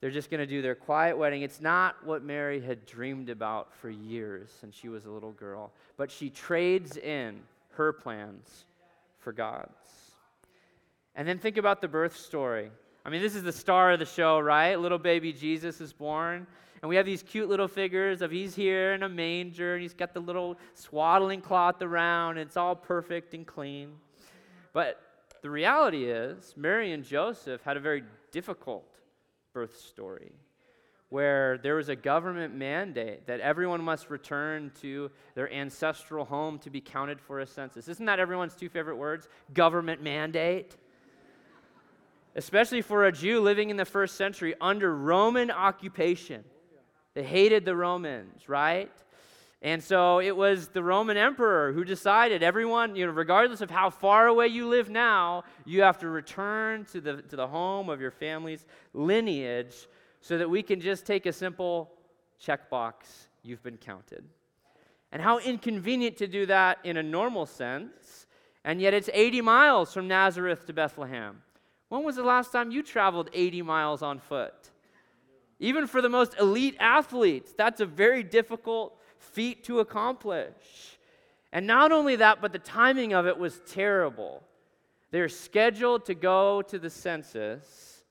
They're 0.02 0.10
just 0.10 0.32
going 0.32 0.40
to 0.40 0.48
do 0.48 0.64
their 0.64 0.74
quiet 0.74 1.16
wedding. 1.16 1.44
It's 1.44 1.62
not 1.62 2.04
what 2.04 2.24
Mary 2.24 2.60
had 2.60 2.86
dreamed 2.88 3.30
about 3.30 3.72
for 3.76 3.90
years 3.90 4.50
since 4.60 4.76
she 4.76 4.90
was 4.90 5.06
a 5.06 5.12
little 5.12 5.32
girl, 5.32 5.72
but 5.96 6.12
she 6.12 6.32
trades 6.32 6.98
in 6.98 7.40
her 7.74 7.94
plans 7.94 8.66
for 9.20 9.32
God's. 9.32 9.70
And 11.16 11.28
then 11.28 11.38
think 11.38 11.58
about 11.58 11.82
the 11.82 11.88
birth 11.88 12.18
story. 12.18 12.72
I 13.06 13.10
mean, 13.10 13.22
this 13.22 13.36
is 13.36 13.44
the 13.44 13.52
star 13.52 13.92
of 13.92 14.00
the 14.00 14.06
show, 14.06 14.40
right? 14.40 14.76
Little 14.76 14.98
baby 14.98 15.34
Jesus 15.34 15.82
is 15.82 15.94
born. 15.94 16.48
And 16.82 16.90
we 16.90 16.96
have 16.96 17.06
these 17.06 17.22
cute 17.22 17.48
little 17.48 17.68
figures 17.68 18.24
of 18.24 18.32
he's 18.32 18.56
here 18.56 18.94
in 18.94 19.04
a 19.04 19.10
manger 19.10 19.76
and 19.76 19.84
he's 19.84 19.94
got 19.94 20.16
the 20.16 20.20
little 20.20 20.58
swaddling 20.74 21.42
cloth 21.42 21.82
around. 21.84 22.38
And 22.38 22.48
it's 22.48 22.58
all 22.58 22.76
perfect 22.76 23.36
and 23.36 23.46
clean. 23.46 23.92
But 24.74 25.00
the 25.44 25.50
reality 25.50 26.06
is, 26.06 26.56
Mary 26.58 26.92
and 26.92 27.04
Joseph 27.04 27.62
had 27.62 27.78
a 27.78 27.80
very 27.80 28.04
difficult 28.32 28.84
birth 29.54 29.78
story 29.78 30.32
where 31.12 31.58
there 31.58 31.76
was 31.76 31.90
a 31.90 31.96
government 31.96 32.56
mandate 32.56 33.28
that 33.28 33.42
everyone 33.42 33.84
must 33.84 34.10
return 34.10 34.72
to 34.80 35.12
their 35.36 35.52
ancestral 35.52 36.24
home 36.24 36.58
to 36.58 36.70
be 36.70 36.80
counted 36.80 37.20
for 37.20 37.42
a 37.42 37.46
census. 37.46 37.90
Isn't 37.90 38.06
that 38.06 38.18
everyone's 38.18 38.56
two 38.56 38.70
favorite 38.70 38.96
words? 38.96 39.28
Government 39.54 40.02
mandate. 40.02 40.78
Especially 42.34 42.82
for 42.82 43.06
a 43.06 43.12
Jew 43.12 43.42
living 43.42 43.70
in 43.70 43.76
the 43.76 43.84
first 43.84 44.16
century 44.16 44.56
under 44.62 44.96
Roman 44.96 45.52
occupation. 45.52 46.46
They 47.14 47.24
hated 47.24 47.66
the 47.66 47.76
Romans, 47.76 48.48
right? 48.48 48.90
And 49.62 49.84
so 49.84 50.20
it 50.20 50.36
was 50.36 50.70
the 50.70 50.82
Roman 50.82 51.18
emperor 51.18 51.72
who 51.72 51.84
decided 51.84 52.42
everyone, 52.42 52.96
you 52.96 53.06
know, 53.06 53.12
regardless 53.12 53.62
of 53.62 53.70
how 53.70 53.92
far 53.92 54.26
away 54.28 54.48
you 54.48 54.68
live 54.68 54.90
now, 54.90 55.44
you 55.66 55.84
have 55.84 56.00
to 56.00 56.10
return 56.10 56.86
to 56.86 57.00
the, 57.00 57.22
to 57.22 57.36
the 57.36 57.48
home 57.48 57.88
of 57.88 58.02
your 58.02 58.10
family's 58.10 58.66
lineage 58.94 59.88
so 60.20 60.38
that 60.40 60.50
we 60.50 60.64
can 60.64 60.82
just 60.82 61.06
take 61.06 61.28
a 61.28 61.34
simple 61.34 61.92
checkbox 62.44 63.28
you've 63.44 63.62
been 63.62 63.78
counted. 63.78 64.24
And 65.12 65.22
how 65.22 65.38
inconvenient 65.40 66.18
to 66.18 66.28
do 66.28 66.48
that 66.48 66.80
in 66.84 66.98
a 66.98 67.04
normal 67.04 67.46
sense, 67.46 68.26
and 68.64 68.82
yet 68.82 68.94
it's 68.94 69.10
80 69.14 69.42
miles 69.42 69.94
from 69.94 70.08
Nazareth 70.08 70.66
to 70.68 70.74
Bethlehem. 70.74 71.42
When 71.90 72.04
was 72.04 72.16
the 72.16 72.24
last 72.24 72.52
time 72.52 72.72
you 72.72 72.82
traveled 72.82 73.30
80 73.34 73.62
miles 73.64 74.02
on 74.02 74.20
foot? 74.20 74.72
Even 75.60 75.86
for 75.86 76.02
the 76.02 76.10
most 76.10 76.40
elite 76.40 76.78
athletes, 76.80 77.54
that's 77.56 77.82
a 77.82 77.86
very 77.86 78.24
difficult 78.24 78.98
feat 79.22 79.64
to 79.66 79.80
accomplish. 79.80 80.98
And 81.54 81.68
not 81.68 81.92
only 81.92 82.18
that, 82.18 82.42
but 82.42 82.52
the 82.52 82.60
timing 82.60 83.14
of 83.14 83.28
it 83.28 83.38
was 83.38 83.62
terrible. 83.68 84.44
They're 85.12 85.30
scheduled 85.30 86.06
to 86.06 86.16
go 86.16 86.62
to 86.64 86.80
the 86.80 86.90
census 86.90 88.04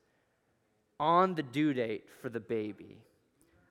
on 0.99 1.35
the 1.35 1.43
due 1.43 1.73
date 1.73 2.07
for 2.21 2.29
the 2.29 2.39
baby. 2.39 2.97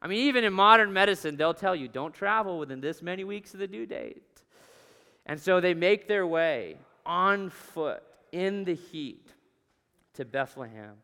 I 0.02 0.08
mean, 0.08 0.26
even 0.28 0.44
in 0.44 0.52
modern 0.52 0.92
medicine, 0.92 1.36
they'll 1.36 1.54
tell 1.54 1.76
you 1.76 1.86
don't 1.86 2.14
travel 2.14 2.58
within 2.58 2.80
this 2.80 3.02
many 3.02 3.22
weeks 3.24 3.54
of 3.54 3.60
the 3.60 3.68
due 3.68 3.86
date. 3.86 4.22
And 5.26 5.38
so 5.38 5.60
they 5.60 5.74
make 5.74 6.08
their 6.08 6.26
way 6.26 6.76
on 7.06 7.50
foot 7.50 8.02
in 8.32 8.64
the 8.64 8.74
heat 8.74 9.28
to 10.14 10.24
Bethlehem 10.24 10.94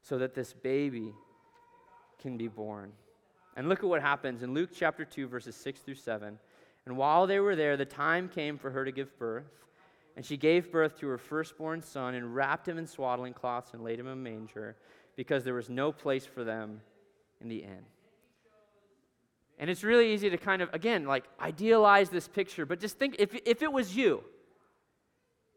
so 0.00 0.18
that 0.18 0.34
this 0.34 0.52
baby 0.52 1.12
can 2.18 2.36
be 2.36 2.48
born. 2.48 2.92
And 3.56 3.68
look 3.68 3.80
at 3.80 3.84
what 3.84 4.02
happens 4.02 4.42
in 4.42 4.52
Luke 4.52 4.70
chapter 4.74 5.04
2, 5.04 5.28
verses 5.28 5.54
6 5.56 5.80
through 5.80 5.94
7. 5.94 6.38
And 6.86 6.96
while 6.96 7.26
they 7.26 7.40
were 7.40 7.56
there, 7.56 7.76
the 7.76 7.84
time 7.84 8.28
came 8.28 8.58
for 8.58 8.70
her 8.70 8.84
to 8.84 8.92
give 8.92 9.16
birth. 9.18 9.64
And 10.16 10.24
she 10.24 10.36
gave 10.36 10.70
birth 10.70 10.98
to 11.00 11.08
her 11.08 11.18
firstborn 11.18 11.82
son 11.82 12.14
and 12.14 12.34
wrapped 12.34 12.68
him 12.68 12.78
in 12.78 12.86
swaddling 12.86 13.32
cloths 13.32 13.74
and 13.74 13.82
laid 13.82 13.98
him 13.98 14.06
in 14.06 14.12
a 14.12 14.16
manger 14.16 14.76
because 15.16 15.44
there 15.44 15.54
was 15.54 15.68
no 15.68 15.92
place 15.92 16.26
for 16.26 16.44
them 16.44 16.80
in 17.40 17.48
the 17.48 17.58
inn. 17.58 17.84
And 19.58 19.70
it's 19.70 19.84
really 19.84 20.12
easy 20.12 20.30
to 20.30 20.36
kind 20.36 20.62
of, 20.62 20.70
again, 20.72 21.06
like 21.06 21.24
idealize 21.40 22.10
this 22.10 22.26
picture, 22.26 22.66
but 22.66 22.80
just 22.80 22.98
think 22.98 23.16
if, 23.18 23.34
if 23.46 23.62
it 23.62 23.72
was 23.72 23.96
you 23.96 24.22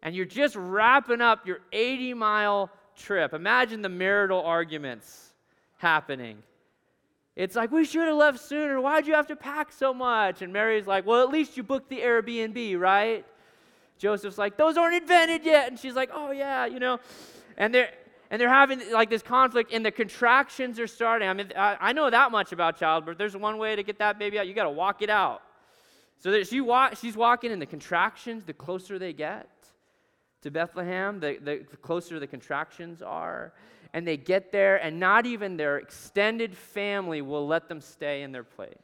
and 0.03 0.15
you're 0.15 0.25
just 0.25 0.55
wrapping 0.55 1.21
up 1.21 1.47
your 1.47 1.59
80 1.71 2.13
mile 2.13 2.71
trip, 2.95 3.33
imagine 3.33 3.81
the 3.81 3.89
marital 3.89 4.41
arguments 4.43 5.33
happening. 5.77 6.43
It's 7.38 7.56
like, 7.56 7.72
we 7.72 7.86
should 7.86 8.08
have 8.08 8.17
left 8.17 8.39
sooner. 8.39 8.82
Why'd 8.82 9.06
you 9.06 9.13
have 9.13 9.27
to 9.27 9.36
pack 9.36 9.72
so 9.72 9.94
much? 9.94 10.41
And 10.41 10.51
Mary's 10.51 10.88
like, 10.88 11.06
well, 11.06 11.22
at 11.22 11.29
least 11.29 11.56
you 11.56 11.62
booked 11.62 11.88
the 11.88 12.00
Airbnb, 12.00 12.79
right? 12.79 13.24
Joseph's 14.00 14.39
like, 14.39 14.58
those 14.58 14.75
aren't 14.75 14.96
invented 14.96 15.46
yet. 15.46 15.67
And 15.70 15.77
she's 15.79 15.94
like, 15.94 16.10
oh, 16.12 16.32
yeah, 16.32 16.65
you 16.65 16.79
know. 16.79 17.00
And 17.56 17.75
they're, 17.75 17.91
and 18.32 18.41
they're 18.41 18.50
having 18.50 18.91
like 18.91 19.12
this 19.12 19.22
conflict, 19.22 19.72
and 19.72 19.86
the 19.86 19.91
contractions 19.91 20.79
are 20.79 20.88
starting. 20.88 21.29
I 21.29 21.34
mean, 21.34 21.51
I, 21.56 21.77
I 21.79 21.94
know 21.94 22.10
that 22.10 22.32
much 22.32 22.53
about 22.53 22.79
childbirth. 22.79 23.20
There's 23.20 23.38
one 23.38 23.60
way 23.60 23.75
to 23.75 23.84
get 23.84 24.00
that 24.00 24.17
baby 24.17 24.39
out. 24.39 24.48
You 24.48 24.56
got 24.56 24.63
to 24.63 24.72
walk 24.72 25.03
it 25.03 25.10
out. 25.12 25.44
So 26.17 26.32
that 26.32 26.48
she 26.48 26.60
walk, 26.60 26.98
she's 26.98 27.15
walking, 27.15 27.51
and 27.51 27.62
the 27.62 27.67
contractions, 27.67 28.46
the 28.46 28.53
closer 28.53 28.98
they 28.98 29.13
get 29.13 29.48
to 30.41 30.50
Bethlehem, 30.50 31.20
the, 31.20 31.38
the 31.39 31.77
closer 31.84 32.20
the 32.20 32.25
contractions 32.25 33.03
are 33.03 33.53
and 33.97 34.07
they 34.07 34.15
get 34.15 34.51
there, 34.51 34.75
and 34.75 34.99
not 34.99 35.25
even 35.25 35.57
their 35.57 35.79
extended 35.79 36.55
family 36.55 37.23
will 37.23 37.47
let 37.47 37.67
them 37.67 37.81
stay 37.81 38.21
in 38.21 38.31
their 38.31 38.43
place. 38.43 38.77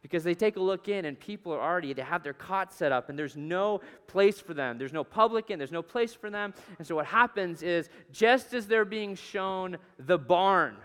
Because 0.00 0.22
they 0.22 0.36
take 0.36 0.54
a 0.54 0.60
look 0.60 0.86
in, 0.86 1.06
and 1.06 1.18
people 1.18 1.52
are 1.52 1.60
already, 1.60 1.92
they 1.92 2.02
have 2.02 2.22
their 2.22 2.32
cot 2.32 2.72
set 2.72 2.92
up, 2.92 3.08
and 3.08 3.18
there's 3.18 3.36
no 3.36 3.80
place 4.06 4.38
for 4.38 4.54
them. 4.54 4.78
There's 4.78 4.92
no 4.92 5.02
publican, 5.02 5.58
there's 5.58 5.72
no 5.72 5.82
place 5.82 6.14
for 6.14 6.30
them. 6.30 6.54
And 6.78 6.86
so 6.86 6.94
what 6.94 7.06
happens 7.06 7.64
is, 7.64 7.88
just 8.12 8.54
as 8.54 8.68
they're 8.68 8.84
being 8.84 9.16
shown 9.16 9.76
the 9.98 10.18
barn 10.18 10.76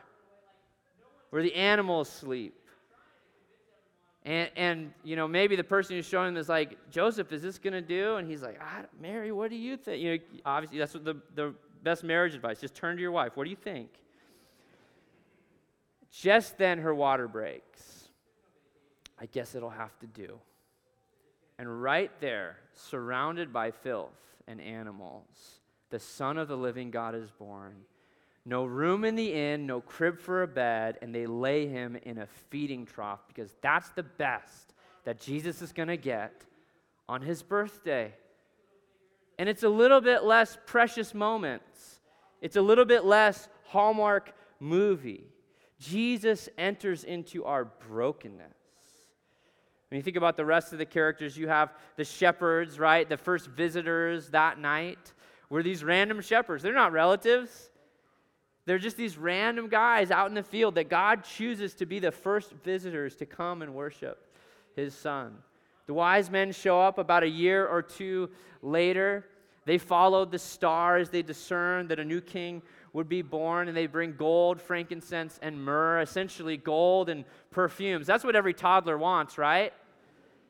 where 1.30 1.44
the 1.44 1.54
animals 1.54 2.10
sleep, 2.10 2.56
and, 4.24 4.50
and, 4.56 4.94
you 5.04 5.16
know, 5.16 5.28
maybe 5.28 5.56
the 5.56 5.64
person 5.64 5.96
who's 5.96 6.08
showing 6.08 6.34
them 6.34 6.42
is 6.42 6.50
like, 6.50 6.76
Joseph, 6.90 7.32
is 7.32 7.44
this 7.44 7.60
going 7.60 7.74
to 7.74 7.82
do? 7.82 8.16
And 8.16 8.28
he's 8.28 8.42
like, 8.42 8.60
ah, 8.60 8.82
Mary, 9.00 9.32
what 9.32 9.52
do 9.52 9.56
you 9.56 9.78
think? 9.78 10.02
You 10.02 10.14
know, 10.14 10.20
obviously, 10.44 10.80
that's 10.80 10.96
what 10.96 11.06
the, 11.06 11.22
the 11.36 11.54
best 11.84 12.04
marriage 12.04 12.36
advice. 12.36 12.60
Just 12.60 12.76
turn 12.76 12.96
to 12.96 13.02
your 13.02 13.12
wife. 13.12 13.36
What 13.36 13.46
do 13.46 13.50
you 13.50 13.56
think? 13.56 13.90
Just 16.12 16.58
then 16.58 16.80
her 16.80 16.94
water 16.94 17.28
breaks. 17.28 18.10
I 19.20 19.26
guess 19.26 19.56
it'll 19.56 19.70
have 19.70 19.98
to 20.00 20.08
do. 20.08 20.40
And 21.60 21.82
right 21.82 22.12
there, 22.20 22.58
surrounded 22.74 23.52
by 23.52 23.72
filth 23.72 24.12
and 24.48 24.62
animals, 24.62 25.60
the 25.90 26.00
Son 26.00 26.38
of 26.38 26.48
the 26.48 26.58
living 26.58 26.92
God 26.92 27.16
is 27.16 27.32
born. 27.32 27.76
No 28.46 28.64
room 28.64 29.04
in 29.04 29.16
the 29.16 29.34
inn, 29.34 29.66
no 29.66 29.82
crib 29.82 30.20
for 30.20 30.44
a 30.44 30.48
bed, 30.48 31.00
and 31.02 31.14
they 31.14 31.26
lay 31.26 31.68
him 31.68 31.98
in 32.04 32.20
a 32.20 32.28
feeding 32.50 32.86
trough 32.86 33.20
because 33.28 33.54
that's 33.62 33.90
the 33.90 34.04
best 34.04 34.74
that 35.04 35.20
Jesus 35.20 35.62
is 35.62 35.74
going 35.74 35.90
to 35.90 35.98
get 35.98 36.46
on 37.10 37.22
his 37.22 37.42
birthday. 37.42 38.14
And 39.38 39.48
it's 39.48 39.64
a 39.64 39.70
little 39.70 40.02
bit 40.02 40.24
less 40.24 40.58
precious 40.66 41.14
moments, 41.14 42.00
it's 42.42 42.56
a 42.56 42.62
little 42.62 42.86
bit 42.86 43.06
less 43.06 43.48
Hallmark 43.66 44.34
movie. 44.60 45.26
Jesus 45.80 46.50
enters 46.58 47.04
into 47.04 47.46
our 47.46 47.66
brokenness. 47.66 48.54
When 49.90 49.98
you 49.98 50.04
think 50.04 50.18
about 50.18 50.36
the 50.36 50.46
rest 50.46 50.74
of 50.74 50.80
the 50.80 50.86
characters, 50.86 51.38
you 51.38 51.48
have 51.48 51.74
the 51.96 52.04
shepherds, 52.04 52.80
right? 52.80 53.08
The 53.08 53.18
first 53.18 53.48
visitors 53.48 54.30
that 54.30 54.60
night 54.60 55.14
were 55.50 55.64
these 55.64 55.84
random 55.84 56.20
shepherds. 56.22 56.62
They're 56.62 56.74
not 56.74 56.92
relatives. 56.92 57.70
They're 58.66 58.80
just 58.80 58.98
these 58.98 59.18
random 59.18 59.70
guys 59.70 60.12
out 60.12 60.28
in 60.28 60.34
the 60.34 60.44
field 60.44 60.76
that 60.76 60.90
God 60.90 61.24
chooses 61.24 61.74
to 61.76 61.86
be 61.86 62.00
the 62.00 62.12
first 62.12 62.52
visitors 62.66 63.16
to 63.18 63.26
come 63.26 63.62
and 63.62 63.74
worship 63.74 64.34
his 64.76 64.94
son. 64.94 65.38
The 65.88 65.94
wise 65.94 66.30
men 66.30 66.52
show 66.52 66.80
up 66.82 66.98
about 66.98 67.24
a 67.24 67.30
year 67.30 67.66
or 67.66 67.82
two 67.82 68.30
later. 68.62 69.26
They 69.66 69.78
followed 69.78 70.32
the 70.32 70.40
stars. 70.40 71.10
They 71.10 71.22
discerned 71.22 71.90
that 71.90 72.00
a 72.00 72.06
new 72.06 72.22
king 72.22 72.62
would 72.94 73.10
be 73.10 73.22
born, 73.22 73.68
and 73.68 73.76
they 73.76 73.88
bring 73.88 74.16
gold, 74.16 74.62
frankincense, 74.62 75.40
and 75.42 75.64
myrrh, 75.64 76.02
essentially 76.02 76.58
gold 76.58 77.10
and 77.10 77.26
perfumes. 77.52 78.08
That's 78.08 78.24
what 78.24 78.36
every 78.36 78.54
toddler 78.54 78.98
wants, 78.98 79.38
right? 79.38 79.74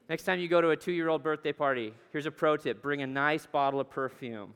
Next 0.09 0.23
time 0.23 0.39
you 0.39 0.47
go 0.47 0.61
to 0.61 0.69
a 0.69 0.77
two 0.77 0.91
year 0.91 1.09
old 1.09 1.23
birthday 1.23 1.51
party, 1.51 1.93
here's 2.11 2.25
a 2.25 2.31
pro 2.31 2.57
tip 2.57 2.81
bring 2.81 3.01
a 3.01 3.07
nice 3.07 3.45
bottle 3.45 3.79
of 3.79 3.89
perfume. 3.89 4.53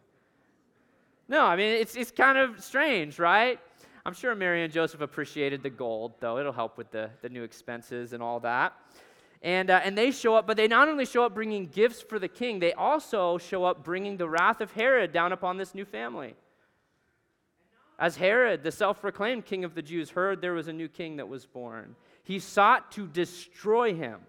No, 1.28 1.46
I 1.46 1.56
mean, 1.56 1.70
it's, 1.70 1.96
it's 1.96 2.12
kind 2.12 2.38
of 2.38 2.63
strange, 2.63 3.20
right? 3.20 3.60
I'm 4.06 4.13
sure 4.13 4.34
Mary 4.36 4.63
and 4.63 4.74
Joseph 4.74 5.02
appreciated 5.02 5.62
the 5.62 5.70
gold, 5.70 6.13
though. 6.20 6.39
It'll 6.39 6.52
help 6.52 6.78
with 6.78 6.91
the, 6.91 7.10
the 7.22 7.30
new 7.30 7.44
expenses 7.44 8.13
and 8.13 8.24
all 8.24 8.39
that. 8.41 8.74
And, 9.42 9.72
uh, 9.72 9.82
and 9.84 9.98
they 9.98 10.12
show 10.12 10.36
up, 10.36 10.46
but 10.46 10.56
they 10.56 10.68
not 10.68 10.88
only 10.88 11.06
show 11.06 11.26
up 11.26 11.34
bringing 11.34 11.66
gifts 11.66 12.02
for 12.02 12.20
the 12.20 12.28
king, 12.28 12.60
they 12.60 12.74
also 12.74 13.40
show 13.40 13.66
up 13.66 13.84
bringing 13.84 14.18
the 14.18 14.30
wrath 14.30 14.62
of 14.62 14.72
Herod 14.72 15.12
down 15.12 15.32
upon 15.32 15.58
this 15.58 15.74
new 15.74 15.86
family. 15.86 16.36
As 17.98 18.18
Herod, 18.18 18.64
the 18.64 18.72
self 18.72 19.02
proclaimed 19.02 19.46
king 19.46 19.64
of 19.64 19.74
the 19.74 19.82
Jews, 19.82 20.12
heard 20.12 20.42
there 20.42 20.54
was 20.54 20.68
a 20.68 20.74
new 20.74 20.88
king 20.88 21.18
that 21.18 21.28
was 21.28 21.46
born, 21.46 21.96
he 22.24 22.40
sought 22.40 22.92
to 22.94 23.08
destroy 23.08 23.94
him. 23.96 24.20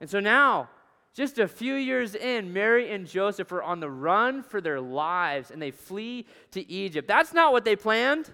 And 0.00 0.08
so 0.08 0.18
now, 0.18 0.70
just 1.14 1.38
a 1.38 1.48
few 1.48 1.74
years 1.74 2.14
in, 2.14 2.52
Mary 2.52 2.92
and 2.92 3.06
Joseph 3.06 3.50
are 3.52 3.62
on 3.62 3.80
the 3.80 3.90
run 3.90 4.42
for 4.42 4.60
their 4.60 4.80
lives 4.80 5.50
and 5.50 5.60
they 5.60 5.72
flee 5.72 6.26
to 6.52 6.68
Egypt. 6.70 7.08
That's 7.08 7.34
not 7.34 7.52
what 7.52 7.64
they 7.64 7.76
planned. 7.76 8.30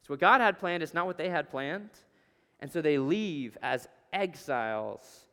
It's 0.00 0.08
what 0.08 0.20
God 0.20 0.40
had 0.40 0.58
planned, 0.58 0.82
it's 0.82 0.94
not 0.94 1.06
what 1.06 1.16
they 1.16 1.28
had 1.28 1.50
planned. 1.50 1.90
And 2.60 2.70
so 2.70 2.82
they 2.82 2.98
leave 2.98 3.56
as 3.62 3.88
exiles 4.12 5.26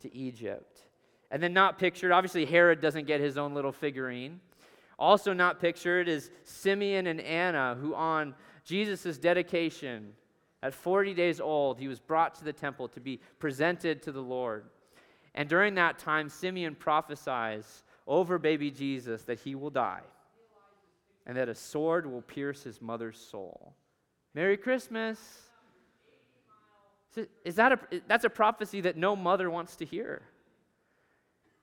to 0.00 0.14
Egypt. 0.14 0.78
And 1.30 1.42
then, 1.42 1.52
not 1.52 1.78
pictured, 1.78 2.12
obviously, 2.12 2.44
Herod 2.44 2.80
doesn't 2.80 3.06
get 3.06 3.20
his 3.20 3.38
own 3.38 3.54
little 3.54 3.72
figurine. 3.72 4.40
Also, 4.98 5.32
not 5.32 5.60
pictured 5.60 6.08
is 6.08 6.30
Simeon 6.44 7.06
and 7.06 7.20
Anna, 7.20 7.76
who 7.80 7.94
on 7.94 8.34
Jesus' 8.64 9.16
dedication, 9.16 10.12
at 10.62 10.74
40 10.74 11.14
days 11.14 11.40
old, 11.40 11.78
he 11.78 11.88
was 11.88 12.00
brought 12.00 12.34
to 12.36 12.44
the 12.44 12.52
temple 12.52 12.88
to 12.88 13.00
be 13.00 13.20
presented 13.38 14.02
to 14.02 14.12
the 14.12 14.20
Lord. 14.20 14.64
And 15.34 15.48
during 15.48 15.74
that 15.76 15.98
time, 15.98 16.28
Simeon 16.28 16.74
prophesies 16.74 17.84
over 18.06 18.38
baby 18.38 18.70
Jesus 18.70 19.22
that 19.22 19.38
he 19.38 19.54
will 19.54 19.70
die 19.70 20.02
and 21.26 21.36
that 21.36 21.48
a 21.48 21.54
sword 21.54 22.10
will 22.10 22.22
pierce 22.22 22.62
his 22.62 22.82
mother's 22.82 23.18
soul. 23.18 23.74
Merry 24.34 24.56
Christmas. 24.56 25.49
Is 27.44 27.56
that 27.56 27.72
a, 27.72 27.78
that's 28.06 28.24
a 28.24 28.30
prophecy 28.30 28.80
that 28.82 28.96
no 28.96 29.16
mother 29.16 29.50
wants 29.50 29.76
to 29.76 29.84
hear. 29.84 30.22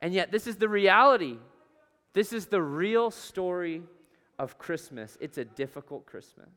And 0.02 0.14
yet, 0.14 0.32
this 0.32 0.48
is 0.48 0.58
the 0.58 0.70
reality. 0.70 1.38
This 2.14 2.34
is 2.34 2.48
the 2.48 2.62
real 2.62 3.12
story 3.12 3.82
of 4.38 4.58
Christmas. 4.58 5.18
It's 5.20 5.38
a 5.38 5.46
difficult 5.46 6.06
Christmas. 6.06 6.50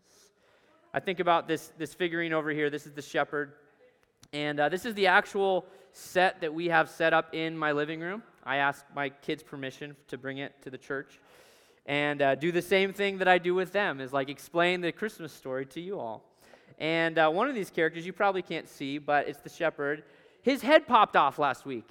I 0.92 1.00
think 1.00 1.20
about 1.20 1.46
this, 1.48 1.72
this 1.78 1.94
figurine 1.94 2.32
over 2.32 2.50
here. 2.50 2.68
This 2.68 2.86
is 2.86 2.92
the 2.92 3.02
shepherd. 3.02 3.52
And 4.32 4.60
uh, 4.60 4.68
this 4.68 4.84
is 4.84 4.94
the 4.94 5.06
actual 5.06 5.64
set 5.92 6.40
that 6.40 6.52
we 6.52 6.66
have 6.66 6.88
set 6.88 7.12
up 7.12 7.34
in 7.34 7.56
my 7.56 7.72
living 7.72 8.00
room. 8.00 8.22
I 8.44 8.56
asked 8.56 8.84
my 8.94 9.08
kids' 9.08 9.42
permission 9.42 9.96
to 10.08 10.18
bring 10.18 10.38
it 10.38 10.60
to 10.62 10.70
the 10.70 10.78
church 10.78 11.18
and 11.86 12.22
uh, 12.22 12.34
do 12.34 12.52
the 12.52 12.62
same 12.62 12.92
thing 12.92 13.18
that 13.18 13.28
I 13.28 13.38
do 13.38 13.54
with 13.54 13.72
them 13.72 14.00
is 14.00 14.12
like 14.12 14.28
explain 14.28 14.80
the 14.80 14.92
Christmas 14.92 15.32
story 15.32 15.66
to 15.66 15.80
you 15.80 15.98
all. 15.98 16.22
And 16.80 17.18
uh, 17.18 17.30
one 17.30 17.48
of 17.48 17.54
these 17.54 17.70
characters 17.70 18.06
you 18.06 18.12
probably 18.12 18.42
can't 18.42 18.68
see, 18.68 18.98
but 18.98 19.28
it's 19.28 19.40
the 19.40 19.50
shepherd. 19.50 20.02
His 20.42 20.62
head 20.62 20.88
popped 20.88 21.14
off 21.14 21.38
last 21.38 21.66
week. 21.66 21.86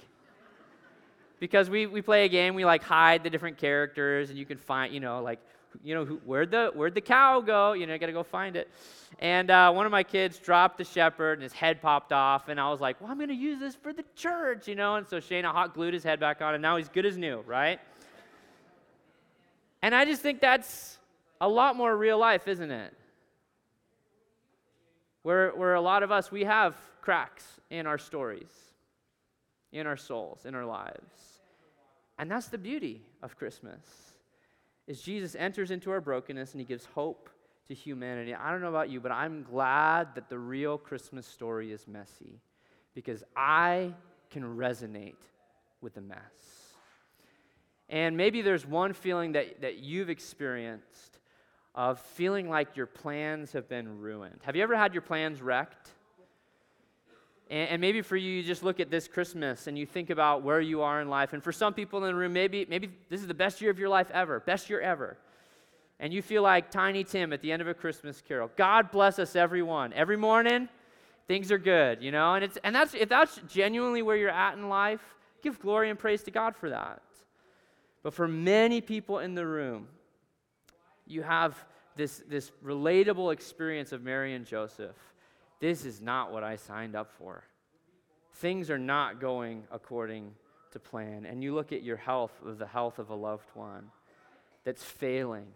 Because 1.38 1.70
we, 1.70 1.86
we 1.86 2.02
play 2.02 2.26
a 2.26 2.28
game, 2.28 2.54
we 2.54 2.66
like 2.66 2.82
hide 2.82 3.22
the 3.22 3.30
different 3.30 3.56
characters, 3.56 4.28
and 4.28 4.38
you 4.38 4.44
can 4.44 4.58
find, 4.58 4.92
you 4.92 5.00
know, 5.00 5.22
like, 5.22 5.38
you 5.82 5.94
know, 5.94 6.04
who, 6.04 6.16
where'd 6.26 6.50
the 6.50 6.70
where'd 6.74 6.94
the 6.94 7.00
cow 7.00 7.40
go? 7.40 7.72
You 7.72 7.86
know, 7.86 7.94
you 7.94 7.98
got 7.98 8.06
to 8.06 8.12
go 8.12 8.24
find 8.24 8.56
it. 8.56 8.68
And 9.20 9.50
uh, 9.50 9.72
one 9.72 9.86
of 9.86 9.92
my 9.92 10.02
kids 10.02 10.38
dropped 10.38 10.76
the 10.76 10.84
shepherd, 10.84 11.34
and 11.34 11.42
his 11.42 11.52
head 11.52 11.80
popped 11.80 12.12
off. 12.12 12.48
And 12.48 12.60
I 12.60 12.68
was 12.68 12.80
like, 12.80 13.00
well, 13.00 13.10
I'm 13.10 13.18
to 13.26 13.32
use 13.32 13.60
this 13.60 13.76
for 13.76 13.92
the 13.92 14.04
church, 14.16 14.66
you 14.66 14.74
know. 14.74 14.96
And 14.96 15.08
so 15.08 15.18
Shayna 15.18 15.52
hot 15.52 15.72
glued 15.72 15.94
his 15.94 16.02
head 16.02 16.18
back 16.20 16.42
on, 16.42 16.54
and 16.54 16.60
now 16.60 16.76
he's 16.76 16.88
good 16.88 17.06
as 17.06 17.16
new, 17.16 17.40
right? 17.46 17.80
And 19.80 19.94
I 19.94 20.04
just 20.04 20.20
think 20.20 20.40
that's 20.40 20.98
a 21.40 21.48
lot 21.48 21.76
more 21.76 21.96
real 21.96 22.18
life, 22.18 22.48
isn't 22.48 22.70
it? 22.70 22.92
Where, 25.22 25.50
where 25.50 25.74
a 25.74 25.80
lot 25.80 26.02
of 26.02 26.10
us, 26.10 26.30
we 26.30 26.44
have 26.44 26.76
cracks 27.00 27.44
in 27.70 27.86
our 27.86 27.98
stories, 27.98 28.50
in 29.72 29.86
our 29.86 29.96
souls, 29.96 30.44
in 30.44 30.54
our 30.54 30.64
lives. 30.64 31.40
And 32.18 32.30
that's 32.30 32.48
the 32.48 32.58
beauty 32.58 33.02
of 33.22 33.36
Christmas, 33.36 33.80
is 34.86 35.00
Jesus 35.00 35.34
enters 35.34 35.70
into 35.70 35.90
our 35.90 36.00
brokenness 36.00 36.52
and 36.52 36.60
he 36.60 36.66
gives 36.66 36.84
hope 36.86 37.30
to 37.68 37.74
humanity. 37.74 38.34
I 38.34 38.50
don't 38.50 38.60
know 38.60 38.68
about 38.68 38.90
you, 38.90 39.00
but 39.00 39.12
I'm 39.12 39.42
glad 39.42 40.14
that 40.16 40.28
the 40.28 40.38
real 40.38 40.76
Christmas 40.76 41.26
story 41.26 41.72
is 41.72 41.86
messy 41.86 42.40
because 42.94 43.22
I 43.36 43.94
can 44.28 44.42
resonate 44.56 45.14
with 45.80 45.94
the 45.94 46.00
mess. 46.00 46.18
And 47.88 48.16
maybe 48.16 48.42
there's 48.42 48.66
one 48.66 48.92
feeling 48.92 49.32
that, 49.32 49.62
that 49.62 49.78
you've 49.78 50.10
experienced 50.10 51.19
of 51.74 52.00
feeling 52.00 52.48
like 52.48 52.76
your 52.76 52.86
plans 52.86 53.52
have 53.52 53.68
been 53.68 54.00
ruined. 54.00 54.40
Have 54.42 54.56
you 54.56 54.62
ever 54.62 54.76
had 54.76 54.92
your 54.92 55.02
plans 55.02 55.40
wrecked? 55.40 55.90
And, 57.48 57.70
and, 57.70 57.80
maybe 57.80 58.00
for 58.00 58.16
you, 58.16 58.30
you 58.30 58.42
just 58.42 58.62
look 58.62 58.78
at 58.80 58.90
this 58.90 59.08
Christmas 59.08 59.66
and 59.66 59.76
you 59.76 59.84
think 59.84 60.10
about 60.10 60.42
where 60.42 60.60
you 60.60 60.82
are 60.82 61.00
in 61.00 61.08
life. 61.08 61.32
And 61.32 61.42
for 61.42 61.52
some 61.52 61.74
people 61.74 61.98
in 61.98 62.06
the 62.06 62.14
room, 62.14 62.32
maybe, 62.32 62.64
maybe 62.68 62.90
this 63.08 63.20
is 63.20 63.26
the 63.26 63.34
best 63.34 63.60
year 63.60 63.70
of 63.70 63.78
your 63.78 63.88
life 63.88 64.08
ever, 64.12 64.40
best 64.40 64.70
year 64.70 64.80
ever. 64.80 65.16
And 65.98 66.12
you 66.12 66.22
feel 66.22 66.42
like 66.42 66.70
Tiny 66.70 67.04
Tim 67.04 67.32
at 67.32 67.42
the 67.42 67.50
end 67.52 67.60
of 67.60 67.68
a 67.68 67.74
Christmas 67.74 68.22
carol. 68.26 68.50
God 68.56 68.90
bless 68.90 69.18
us, 69.18 69.36
everyone. 69.36 69.92
Every 69.92 70.16
morning, 70.16 70.68
things 71.28 71.52
are 71.52 71.58
good, 71.58 72.02
you 72.02 72.10
know? 72.10 72.34
And, 72.34 72.44
it's, 72.44 72.58
and 72.64 72.74
that's, 72.74 72.94
if 72.94 73.08
that's 73.08 73.38
genuinely 73.48 74.02
where 74.02 74.16
you're 74.16 74.30
at 74.30 74.56
in 74.56 74.68
life, 74.68 75.02
give 75.42 75.60
glory 75.60 75.90
and 75.90 75.98
praise 75.98 76.22
to 76.24 76.30
God 76.30 76.56
for 76.56 76.70
that. 76.70 77.02
But 78.02 78.14
for 78.14 78.26
many 78.26 78.80
people 78.80 79.18
in 79.18 79.34
the 79.34 79.46
room, 79.46 79.88
you 81.10 81.22
have 81.22 81.56
this, 81.96 82.22
this 82.28 82.52
relatable 82.64 83.32
experience 83.32 83.92
of 83.92 84.02
Mary 84.02 84.34
and 84.34 84.46
Joseph. 84.46 84.96
This 85.60 85.84
is 85.84 86.00
not 86.00 86.32
what 86.32 86.42
I 86.42 86.56
signed 86.56 86.94
up 86.96 87.12
for. 87.18 87.44
Things 88.34 88.70
are 88.70 88.78
not 88.78 89.20
going 89.20 89.64
according 89.70 90.32
to 90.72 90.78
plan. 90.78 91.26
And 91.26 91.42
you 91.42 91.54
look 91.54 91.72
at 91.72 91.82
your 91.82 91.96
health, 91.96 92.32
the 92.42 92.66
health 92.66 92.98
of 92.98 93.10
a 93.10 93.14
loved 93.14 93.48
one 93.54 93.90
that's 94.64 94.82
failing. 94.82 95.46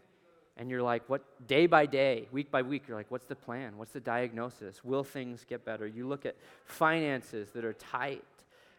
And 0.57 0.71
you're 0.71 0.83
like, 0.83 1.09
what, 1.09 1.23
day 1.47 1.67
by 1.67 1.87
day, 1.87 2.29
week 2.31 2.51
by 2.51 2.63
week, 2.63 2.85
you're 2.87 2.97
like, 2.97 3.11
what's 3.11 3.27
the 3.27 3.35
plan? 3.35 3.77
What's 3.77 3.93
the 3.93 4.01
diagnosis? 4.01 4.85
Will 4.85 5.05
things 5.05 5.45
get 5.49 5.65
better? 5.65 5.87
You 5.87 6.07
look 6.07 6.27
at 6.27 6.37
finances 6.65 7.51
that 7.53 7.65
are 7.65 7.73
tight. 7.73 8.23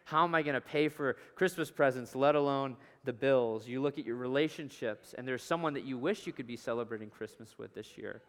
How 0.04 0.24
am 0.24 0.34
I 0.34 0.42
going 0.42 0.54
to 0.54 0.60
pay 0.60 0.88
for 0.88 1.16
Christmas 1.34 1.70
presents, 1.70 2.14
let 2.14 2.34
alone 2.34 2.76
the 3.06 3.12
bills? 3.12 3.66
You 3.66 3.80
look 3.80 3.98
at 3.98 4.04
your 4.04 4.16
relationships, 4.16 5.14
and 5.16 5.26
there's 5.26 5.42
someone 5.42 5.74
that 5.74 5.84
you 5.84 5.96
wish 5.96 6.26
you 6.26 6.32
could 6.32 6.46
be 6.46 6.56
celebrating 6.56 7.08
Christmas 7.08 7.56
with 7.56 7.74
this 7.74 7.96
year, 7.96 8.20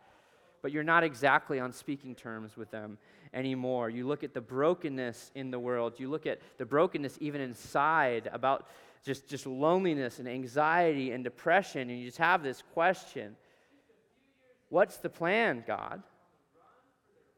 but 0.61 0.71
you're 0.71 0.83
not 0.83 1.03
exactly 1.03 1.59
on 1.59 1.73
speaking 1.73 2.15
terms 2.15 2.55
with 2.55 2.71
them 2.71 2.97
anymore. 3.33 3.89
You 3.89 4.07
look 4.07 4.23
at 4.23 4.33
the 4.33 4.41
brokenness 4.41 5.31
in 5.35 5.51
the 5.51 5.59
world, 5.59 5.99
you 5.99 6.09
look 6.09 6.25
at 6.25 6.39
the 6.57 6.65
brokenness 6.65 7.17
even 7.19 7.41
inside 7.41 8.29
about 8.31 8.69
just, 9.03 9.27
just 9.27 9.45
loneliness 9.45 10.19
and 10.19 10.27
anxiety 10.27 11.11
and 11.11 11.23
depression, 11.23 11.89
and 11.89 11.99
you 11.99 12.05
just 12.05 12.17
have 12.17 12.43
this 12.43 12.63
question 12.73 13.35
What's 14.69 14.97
the 14.97 15.09
plan, 15.09 15.63
God? 15.65 16.03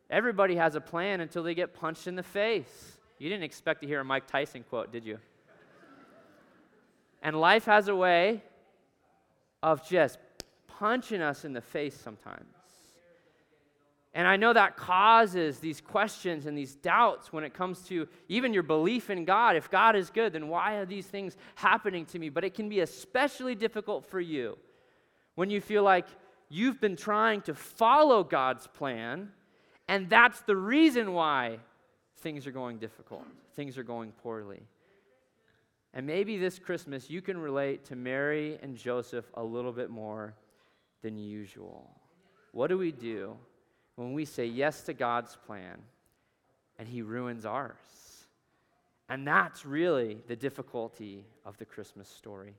Everybody 0.10 0.56
has 0.56 0.74
a 0.74 0.82
plan 0.82 1.22
until 1.22 1.44
they 1.44 1.54
get 1.54 1.74
punched 1.74 2.08
in 2.08 2.16
the 2.16 2.24
face. 2.24 2.98
You 3.20 3.30
didn't 3.30 3.44
expect 3.44 3.82
to 3.82 3.88
hear 3.88 4.00
a 4.00 4.04
Mike 4.04 4.26
Tyson 4.26 4.64
quote, 4.68 4.92
did 4.92 5.06
you? 5.06 5.20
And 7.22 7.40
life 7.40 7.66
has 7.66 7.88
a 7.88 7.96
way 7.96 8.42
of 9.62 9.88
just 9.88 10.18
punching 10.68 11.22
us 11.22 11.46
in 11.46 11.54
the 11.54 11.62
face 11.62 11.96
sometimes. 11.96 12.46
And 14.14 14.28
I 14.28 14.38
know 14.38 14.54
that 14.54 14.76
causes 14.76 15.60
these 15.60 15.82
questions 15.82 16.46
and 16.46 16.58
these 16.58 16.76
doubts 16.76 17.32
when 17.32 17.44
it 17.44 17.54
comes 17.54 17.82
to 17.84 18.08
even 18.28 18.54
your 18.54 18.64
belief 18.64 19.10
in 19.10 19.24
God. 19.24 19.56
If 19.56 19.70
God 19.70 19.96
is 19.96 20.10
good, 20.10 20.34
then 20.34 20.48
why 20.48 20.76
are 20.76 20.86
these 20.86 21.06
things 21.06 21.38
happening 21.56 22.06
to 22.08 22.20
me? 22.20 22.30
But 22.30 22.44
it 22.44 22.56
can 22.56 22.70
be 22.70 22.80
especially 22.80 23.54
difficult 23.54 24.06
for 24.06 24.20
you 24.20 24.58
when 25.36 25.50
you 25.50 25.62
feel 25.62 25.84
like 25.84 26.08
you've 26.50 26.82
been 26.82 26.96
trying 26.96 27.42
to 27.42 27.54
follow 27.54 28.24
God's 28.24 28.68
plan, 28.68 29.30
and 29.88 30.10
that's 30.10 30.42
the 30.42 30.56
reason 30.56 31.14
why 31.14 31.60
things 32.18 32.48
are 32.48 32.52
going 32.52 32.78
difficult, 32.80 33.26
things 33.56 33.78
are 33.78 33.84
going 33.84 34.12
poorly. 34.24 34.62
And 35.94 36.06
maybe 36.06 36.38
this 36.38 36.60
Christmas 36.60 37.10
you 37.10 37.22
can 37.22 37.38
relate 37.38 37.86
to 37.86 37.96
Mary 37.96 38.60
and 38.62 38.76
Joseph 38.76 39.26
a 39.34 39.44
little 39.44 39.72
bit 39.72 39.90
more 39.90 40.36
than 41.02 41.18
usual. 41.18 41.90
What 42.52 42.68
do 42.68 42.78
we 42.78 42.92
do 42.92 43.36
when 43.96 44.14
we 44.14 44.26
say 44.26 44.46
yes 44.46 44.82
to 44.84 44.94
God's 44.94 45.36
plan 45.48 45.78
and 46.78 46.88
He 46.88 47.02
ruins 47.02 47.46
ours? 47.46 47.76
And 49.10 49.28
that's 49.28 49.66
really 49.66 50.20
the 50.28 50.36
difficulty 50.36 51.26
of 51.44 51.58
the 51.58 51.66
Christmas 51.66 52.08
story. 52.08 52.54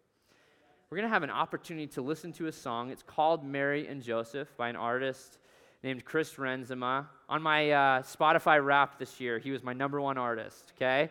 We're 0.90 0.96
going 0.96 1.08
to 1.08 1.14
have 1.14 1.22
an 1.22 1.30
opportunity 1.30 1.86
to 1.88 2.02
listen 2.02 2.32
to 2.32 2.48
a 2.48 2.52
song. 2.52 2.90
It's 2.90 3.04
called 3.04 3.44
Mary 3.44 3.86
and 3.86 4.02
Joseph 4.02 4.56
by 4.56 4.68
an 4.68 4.74
artist 4.74 5.38
named 5.84 6.04
Chris 6.04 6.34
Renzema. 6.34 7.06
On 7.28 7.40
my 7.40 7.70
uh, 7.70 8.02
Spotify 8.02 8.62
Wrapped 8.64 8.98
this 8.98 9.20
year, 9.20 9.38
he 9.38 9.52
was 9.52 9.62
my 9.62 9.72
number 9.72 10.00
one 10.00 10.18
artist, 10.18 10.72
okay? 10.76 11.10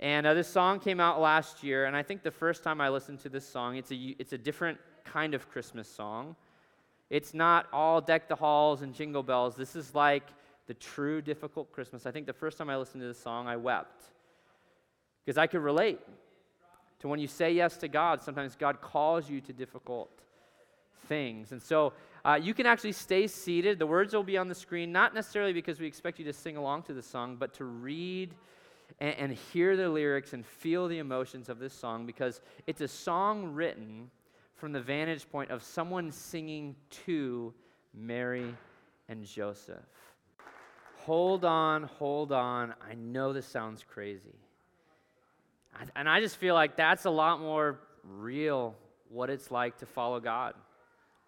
And 0.00 0.26
uh, 0.26 0.34
this 0.34 0.48
song 0.48 0.78
came 0.78 1.00
out 1.00 1.20
last 1.20 1.64
year, 1.64 1.86
and 1.86 1.96
I 1.96 2.02
think 2.02 2.22
the 2.22 2.30
first 2.30 2.62
time 2.62 2.80
I 2.80 2.88
listened 2.88 3.20
to 3.20 3.28
this 3.28 3.46
song, 3.46 3.76
it's 3.76 3.90
a, 3.90 4.14
it's 4.18 4.32
a 4.32 4.38
different 4.38 4.78
kind 5.04 5.34
of 5.34 5.50
Christmas 5.50 5.88
song. 5.88 6.36
It's 7.10 7.34
not 7.34 7.66
all 7.72 8.00
deck 8.00 8.28
the 8.28 8.36
halls 8.36 8.82
and 8.82 8.94
jingle 8.94 9.22
bells. 9.22 9.56
This 9.56 9.74
is 9.74 9.94
like 9.94 10.24
the 10.66 10.74
true 10.74 11.20
difficult 11.20 11.72
Christmas. 11.72 12.06
I 12.06 12.10
think 12.10 12.26
the 12.26 12.32
first 12.32 12.58
time 12.58 12.70
I 12.70 12.76
listened 12.76 13.00
to 13.00 13.08
this 13.08 13.18
song, 13.18 13.48
I 13.48 13.56
wept 13.56 14.04
because 15.24 15.38
I 15.38 15.46
could 15.46 15.62
relate 15.62 16.00
to 17.00 17.08
when 17.08 17.18
you 17.18 17.26
say 17.26 17.52
yes 17.52 17.76
to 17.78 17.88
God, 17.88 18.22
sometimes 18.22 18.56
God 18.56 18.80
calls 18.80 19.28
you 19.28 19.40
to 19.42 19.52
difficult 19.52 20.10
things. 21.06 21.52
And 21.52 21.62
so 21.62 21.92
uh, 22.24 22.38
you 22.40 22.54
can 22.54 22.66
actually 22.66 22.92
stay 22.92 23.26
seated. 23.26 23.78
The 23.78 23.86
words 23.86 24.14
will 24.14 24.22
be 24.22 24.36
on 24.36 24.48
the 24.48 24.54
screen, 24.54 24.92
not 24.92 25.14
necessarily 25.14 25.52
because 25.52 25.80
we 25.80 25.86
expect 25.86 26.18
you 26.18 26.24
to 26.26 26.32
sing 26.32 26.56
along 26.56 26.82
to 26.84 26.94
the 26.94 27.02
song, 27.02 27.36
but 27.36 27.54
to 27.54 27.64
read 27.64 28.34
and, 29.00 29.14
and 29.18 29.32
hear 29.32 29.76
the 29.76 29.88
lyrics 29.88 30.32
and 30.32 30.44
feel 30.44 30.88
the 30.88 30.98
emotions 30.98 31.48
of 31.48 31.58
this 31.58 31.72
song 31.72 32.06
because 32.06 32.40
it's 32.66 32.80
a 32.80 32.88
song 32.88 33.52
written 33.52 34.10
from 34.56 34.72
the 34.72 34.80
vantage 34.80 35.28
point 35.30 35.50
of 35.50 35.62
someone 35.62 36.10
singing 36.10 36.74
to 37.06 37.52
Mary 37.94 38.54
and 39.08 39.24
Joseph. 39.24 39.76
Hold 41.04 41.44
on, 41.44 41.84
hold 41.84 42.32
on. 42.32 42.74
I 42.88 42.94
know 42.94 43.32
this 43.32 43.46
sounds 43.46 43.84
crazy. 43.88 44.34
And 45.94 46.08
I 46.08 46.20
just 46.20 46.36
feel 46.36 46.54
like 46.54 46.76
that's 46.76 47.04
a 47.04 47.10
lot 47.10 47.40
more 47.40 47.78
real 48.02 48.74
what 49.08 49.30
it's 49.30 49.50
like 49.50 49.78
to 49.78 49.86
follow 49.86 50.18
God 50.18 50.54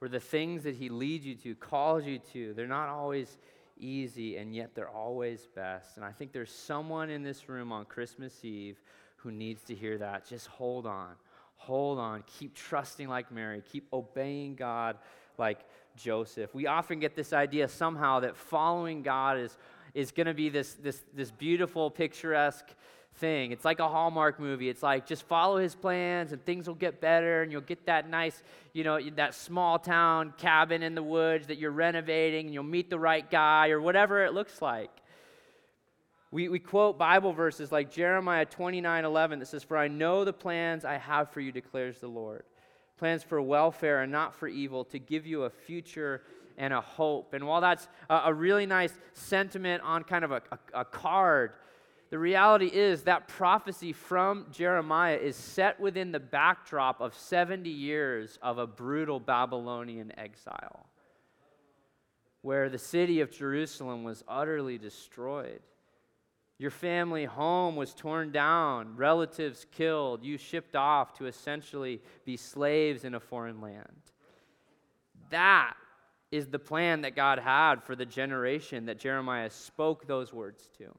where 0.01 0.09
the 0.09 0.20
things 0.20 0.64
that 0.64 0.75
He 0.75 0.88
leads 0.88 1.25
you 1.25 1.35
to, 1.37 1.55
calls 1.55 2.05
you 2.05 2.18
to, 2.33 2.53
they're 2.55 2.66
not 2.66 2.88
always 2.88 3.38
easy, 3.81 4.37
and 4.37 4.55
yet 4.55 4.75
they're 4.75 4.88
always 4.88 5.49
best. 5.55 5.97
And 5.97 6.05
I 6.05 6.12
think 6.12 6.33
there's 6.33 6.53
someone 6.53 7.11
in 7.11 7.23
this 7.23 7.49
room 7.49 7.73
on 7.73 7.85
Christmas 7.85 8.45
Eve 8.45 8.81
who 9.16 9.31
needs 9.31 9.62
to 9.64 9.75
hear 9.75 9.99
that. 9.99 10.27
Just 10.27 10.47
hold 10.47 10.87
on. 10.87 11.14
Hold 11.57 11.99
on. 11.99 12.25
Keep 12.38 12.55
trusting 12.55 13.09
like 13.09 13.31
Mary. 13.31 13.62
Keep 13.71 13.88
obeying 13.93 14.55
God 14.55 14.97
like 15.37 15.61
Joseph. 15.97 16.55
We 16.55 16.66
often 16.66 17.01
get 17.01 17.14
this 17.14 17.33
idea 17.33 17.69
somehow 17.69 18.21
that 18.21 18.37
following 18.37 19.03
God 19.03 19.38
is, 19.38 19.57
is 19.93 20.11
going 20.11 20.27
to 20.27 20.35
be 20.35 20.49
this, 20.49 20.75
this, 20.75 21.03
this 21.14 21.31
beautiful, 21.31 21.90
picturesque 21.90 22.69
thing. 23.16 23.53
It's 23.53 23.64
like 23.64 23.81
a 23.81 23.88
Hallmark 23.88 24.40
movie. 24.40 24.68
It's 24.68 24.83
like 24.83 25.07
just 25.07 25.25
follow 25.25 25.59
his 25.59 25.75
plans 25.75 26.33
and 26.33 26.44
things 26.44 26.66
will 26.66 26.75
get 26.75 27.01
better 27.01 27.42
and 27.42 27.53
you'll 27.53 27.61
get 27.61 27.87
that 27.87 28.09
nice, 28.09 28.42
you 28.73 28.85
know, 28.85 29.01
that 29.16 29.35
small 29.35 29.79
town 29.79 30.33
cabin 30.38 30.83
in 30.83 30.94
the 30.94 31.03
woods 31.03 31.49
that 31.49 31.59
you're 31.59 31.70
renovating 31.70 32.46
and 32.46 32.55
you'll 32.55 32.62
meet 32.62 32.90
the 32.90 32.99
right 32.99 33.31
guy 33.31 33.70
or 33.70 33.81
whatever 33.81 34.25
it 34.25 34.33
looks 34.33 34.62
like. 34.62 34.90
We, 36.33 36.49
we 36.49 36.61
quote 36.61 36.96
Bible 36.96 37.33
verses 37.33 37.73
like 37.73 37.90
Jeremiah 37.90 38.44
29 38.44 39.05
11 39.05 39.40
that 39.40 39.46
says, 39.46 39.64
For 39.64 39.77
I 39.77 39.88
know 39.88 40.25
the 40.25 40.33
plans 40.33 40.85
I 40.85 40.96
have 40.96 41.31
for 41.31 41.40
you, 41.40 41.51
declares 41.51 41.99
the 41.99 42.09
Lord. 42.09 42.44
Plans 42.99 43.23
for 43.25 43.42
welfare 43.42 44.03
and 44.03 44.12
not 44.12 44.35
for 44.35 44.46
evil, 44.46 44.85
to 44.87 44.99
give 44.99 45.27
you 45.27 45.44
a 45.44 45.51
future 45.51 46.23
and 46.57 46.73
a 46.73 46.81
hope. 46.81 47.35
And 47.35 47.46
while 47.46 47.61
that's 47.61 47.88
a, 48.09 48.23
a 48.27 48.35
really 48.35 48.66
nice 48.66 48.92
sentiment 49.12 49.83
on 49.83 50.05
kind 50.05 50.25
of 50.25 50.31
a, 50.31 50.42
a, 50.53 50.81
a 50.81 50.85
card, 50.85 51.53
the 52.11 52.18
reality 52.18 52.66
is 52.66 53.03
that 53.03 53.29
prophecy 53.29 53.92
from 53.92 54.46
Jeremiah 54.51 55.16
is 55.16 55.37
set 55.37 55.79
within 55.79 56.11
the 56.11 56.18
backdrop 56.18 57.01
of 57.01 57.14
70 57.14 57.70
years 57.70 58.37
of 58.42 58.59
a 58.59 58.66
brutal 58.66 59.20
Babylonian 59.20 60.12
exile, 60.18 60.87
where 62.42 62.68
the 62.68 62.79
city 62.79 63.20
of 63.20 63.31
Jerusalem 63.31 64.03
was 64.03 64.25
utterly 64.27 64.77
destroyed. 64.77 65.61
Your 66.59 66.73
family 66.73 67.27
home 67.27 67.77
was 67.77 67.94
torn 67.94 68.33
down, 68.33 68.96
relatives 68.96 69.64
killed, 69.70 70.25
you 70.25 70.37
shipped 70.37 70.75
off 70.75 71.16
to 71.18 71.27
essentially 71.27 72.03
be 72.25 72.37
slaves 72.37 73.05
in 73.05 73.14
a 73.14 73.20
foreign 73.20 73.61
land. 73.61 74.03
That 75.31 75.75
is 76.33 76.49
the 76.49 76.59
plan 76.59 77.03
that 77.03 77.14
God 77.14 77.38
had 77.38 77.85
for 77.85 77.94
the 77.94 78.05
generation 78.05 78.87
that 78.87 78.99
Jeremiah 78.99 79.51
spoke 79.51 80.09
those 80.09 80.33
words 80.33 80.68
to. 80.79 80.92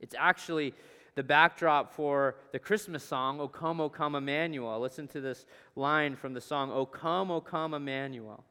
It's 0.00 0.14
actually 0.18 0.74
the 1.14 1.22
backdrop 1.22 1.92
for 1.92 2.36
the 2.52 2.58
Christmas 2.58 3.02
song, 3.02 3.40
O 3.40 3.48
come, 3.48 3.80
O 3.80 3.88
come, 3.88 4.14
Emmanuel. 4.14 4.78
Listen 4.80 5.08
to 5.08 5.20
this 5.20 5.46
line 5.74 6.14
from 6.14 6.32
the 6.34 6.40
song, 6.40 6.70
O 6.70 6.86
come, 6.86 7.30
O 7.30 7.40
come, 7.40 7.74
Emmanuel. 7.74 8.44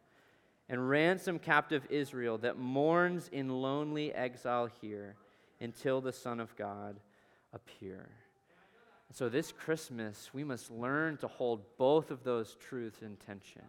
and 0.69 0.89
ransom 0.89 1.39
captive 1.39 1.85
Israel 1.89 2.37
that 2.39 2.57
mourns 2.57 3.29
in 3.31 3.61
lonely 3.61 4.13
exile 4.13 4.69
here 4.81 5.15
until 5.61 6.01
the 6.01 6.11
Son 6.11 6.39
of 6.39 6.55
God 6.55 6.97
appear. 7.53 8.09
So, 9.13 9.29
this 9.29 9.53
Christmas, 9.53 10.31
we 10.33 10.43
must 10.43 10.69
learn 10.69 11.15
to 11.17 11.27
hold 11.27 11.61
both 11.77 12.11
of 12.11 12.23
those 12.23 12.55
truths 12.55 13.01
in 13.01 13.15
tension. 13.15 13.63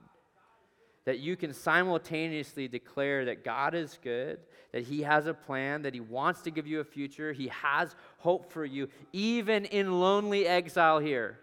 That 1.09 1.21
you 1.21 1.37
can 1.37 1.55
simultaneously 1.55 2.68
declare 2.68 3.25
that 3.25 3.42
God 3.42 3.75
is 3.75 3.99
good, 4.03 4.40
that 4.73 4.83
He 4.83 5.01
has 5.05 5.27
a 5.27 5.33
plan, 5.33 5.81
that 5.81 5.94
He 5.94 6.01
wants 6.01 6.42
to 6.42 6.51
give 6.51 6.66
you 6.66 6.81
a 6.81 6.85
future, 6.85 7.33
He 7.33 7.49
has 7.49 7.97
hope 8.18 8.53
for 8.53 8.62
you, 8.62 8.90
even 9.14 9.64
in 9.64 10.01
lonely 10.01 10.47
exile 10.47 10.99
here. 10.99 11.38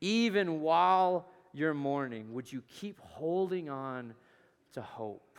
Even 0.00 0.62
while 0.62 1.28
you're 1.52 1.74
mourning, 1.74 2.32
would 2.32 2.50
you 2.50 2.62
keep 2.80 2.98
holding 3.00 3.68
on 3.68 4.14
to 4.72 4.80
hope? 4.80 5.38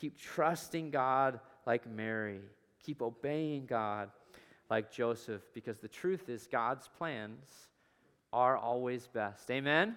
Keep 0.00 0.18
trusting 0.18 0.90
God 0.90 1.38
like 1.66 1.88
Mary. 1.88 2.40
Keep 2.84 3.00
obeying 3.00 3.64
God 3.64 4.10
like 4.68 4.90
Joseph, 4.90 5.42
because 5.54 5.78
the 5.78 5.86
truth 5.86 6.28
is, 6.28 6.48
God's 6.50 6.88
plans 6.98 7.68
are 8.32 8.56
always 8.56 9.06
best. 9.06 9.48
Amen? 9.52 9.96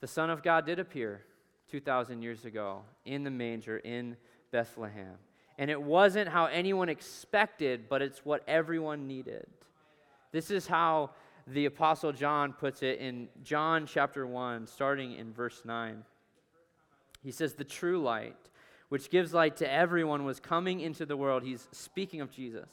The 0.00 0.06
Son 0.06 0.30
of 0.30 0.42
God 0.42 0.66
did 0.66 0.78
appear 0.78 1.22
2,000 1.70 2.22
years 2.22 2.44
ago 2.44 2.82
in 3.04 3.24
the 3.24 3.30
manger 3.30 3.78
in 3.78 4.16
Bethlehem. 4.50 5.14
And 5.58 5.70
it 5.70 5.80
wasn't 5.80 6.28
how 6.28 6.46
anyone 6.46 6.88
expected, 6.88 7.88
but 7.88 8.02
it's 8.02 8.24
what 8.24 8.42
everyone 8.46 9.06
needed. 9.06 9.46
This 10.32 10.50
is 10.50 10.66
how 10.66 11.10
the 11.46 11.66
Apostle 11.66 12.12
John 12.12 12.52
puts 12.52 12.82
it 12.82 12.98
in 12.98 13.28
John 13.42 13.86
chapter 13.86 14.26
1, 14.26 14.66
starting 14.66 15.14
in 15.14 15.32
verse 15.32 15.62
9. 15.64 16.04
He 17.22 17.30
says, 17.30 17.54
The 17.54 17.64
true 17.64 18.02
light 18.02 18.36
which 18.88 19.10
gives 19.10 19.34
light 19.34 19.56
to 19.56 19.70
everyone, 19.70 20.24
was 20.24 20.40
coming 20.40 20.80
into 20.80 21.04
the 21.04 21.16
world. 21.16 21.42
He's 21.42 21.68
speaking 21.72 22.20
of 22.20 22.30
Jesus. 22.30 22.68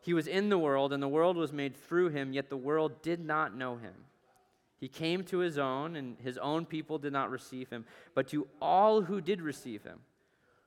He 0.00 0.14
was 0.14 0.26
in 0.26 0.48
the 0.48 0.58
world, 0.58 0.92
and 0.92 1.02
the 1.02 1.08
world 1.08 1.36
was 1.36 1.52
made 1.52 1.76
through 1.76 2.10
him, 2.10 2.32
yet 2.32 2.48
the 2.48 2.56
world 2.56 3.02
did 3.02 3.20
not 3.24 3.56
know 3.56 3.76
him. 3.76 3.94
He 4.82 4.88
came 4.88 5.22
to 5.26 5.38
his 5.38 5.58
own, 5.58 5.94
and 5.94 6.16
his 6.24 6.36
own 6.38 6.66
people 6.66 6.98
did 6.98 7.12
not 7.12 7.30
receive 7.30 7.70
him. 7.70 7.84
But 8.16 8.26
to 8.30 8.48
all 8.60 9.02
who 9.02 9.20
did 9.20 9.40
receive 9.40 9.84
him, 9.84 10.00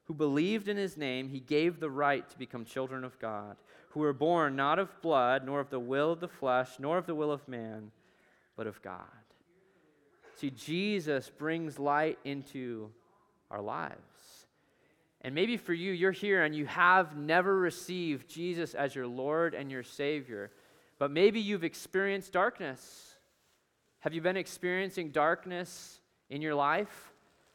who 0.05 0.13
believed 0.13 0.69
in 0.69 0.77
his 0.77 0.95
name, 0.95 1.27
he 1.27 1.41
gave 1.41 1.81
the 1.81 1.89
right 1.89 2.27
to 2.29 2.39
become 2.39 2.63
children 2.63 3.03
of 3.03 3.19
God, 3.19 3.57
who 3.89 3.99
were 3.99 4.13
born 4.13 4.55
not 4.55 4.79
of 4.79 5.01
blood, 5.01 5.45
nor 5.45 5.59
of 5.59 5.69
the 5.69 5.81
will 5.81 6.13
of 6.13 6.21
the 6.21 6.29
flesh, 6.29 6.79
nor 6.79 6.97
of 6.97 7.07
the 7.07 7.13
will 7.13 7.29
of 7.29 7.45
man, 7.45 7.91
but 8.55 8.67
of 8.67 8.81
God. 8.81 9.01
See, 10.37 10.49
Jesus 10.49 11.29
brings 11.29 11.77
light 11.77 12.17
into 12.23 12.91
our 13.51 13.61
lives. 13.61 14.45
And 15.23 15.35
maybe 15.35 15.57
for 15.57 15.73
you, 15.73 15.91
you're 15.91 16.13
here 16.13 16.45
and 16.45 16.55
you 16.55 16.67
have 16.67 17.17
never 17.17 17.53
received 17.53 18.29
Jesus 18.29 18.75
as 18.75 18.95
your 18.95 19.07
Lord 19.07 19.53
and 19.53 19.69
your 19.69 19.83
Savior, 19.83 20.51
but 20.99 21.11
maybe 21.11 21.41
you've 21.41 21.65
experienced 21.65 22.31
darkness. 22.31 23.14
Have 24.05 24.13
you 24.13 24.21
been 24.21 24.37
experiencing 24.37 25.09
darkness 25.09 25.99
in 26.29 26.39
your 26.39 26.53
life? 26.53 27.11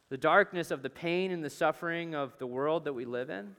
The 0.09 0.17
darkness 0.17 0.69
of 0.69 0.83
the 0.83 0.89
pain 0.89 1.31
and 1.31 1.41
the 1.41 1.49
suffering 1.49 2.13
of 2.13 2.37
the 2.39 2.45
world 2.45 2.83
that 2.83 2.91
we 2.91 3.05
live 3.05 3.29
in? 3.29 3.55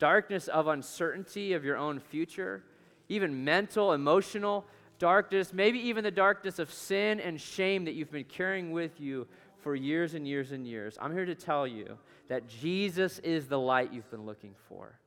Darkness 0.00 0.48
of 0.48 0.66
uncertainty 0.66 1.52
of 1.52 1.64
your 1.64 1.76
own 1.76 2.00
future? 2.00 2.64
Even 3.08 3.44
mental, 3.44 3.92
emotional 3.92 4.64
darkness, 4.98 5.52
maybe 5.52 5.78
even 5.78 6.02
the 6.02 6.10
darkness 6.10 6.58
of 6.58 6.72
sin 6.72 7.20
and 7.20 7.40
shame 7.40 7.84
that 7.84 7.94
you've 7.94 8.10
been 8.10 8.24
carrying 8.24 8.72
with 8.72 9.00
you 9.00 9.28
for 9.60 9.76
years 9.76 10.14
and 10.14 10.26
years 10.26 10.50
and 10.50 10.66
years. 10.66 10.98
I'm 11.00 11.12
here 11.12 11.26
to 11.26 11.36
tell 11.36 11.64
you 11.64 11.96
that 12.26 12.48
Jesus 12.48 13.20
is 13.20 13.46
the 13.46 13.60
light 13.60 13.92
you've 13.92 14.10
been 14.10 14.26
looking 14.26 14.56
for. 14.68 14.98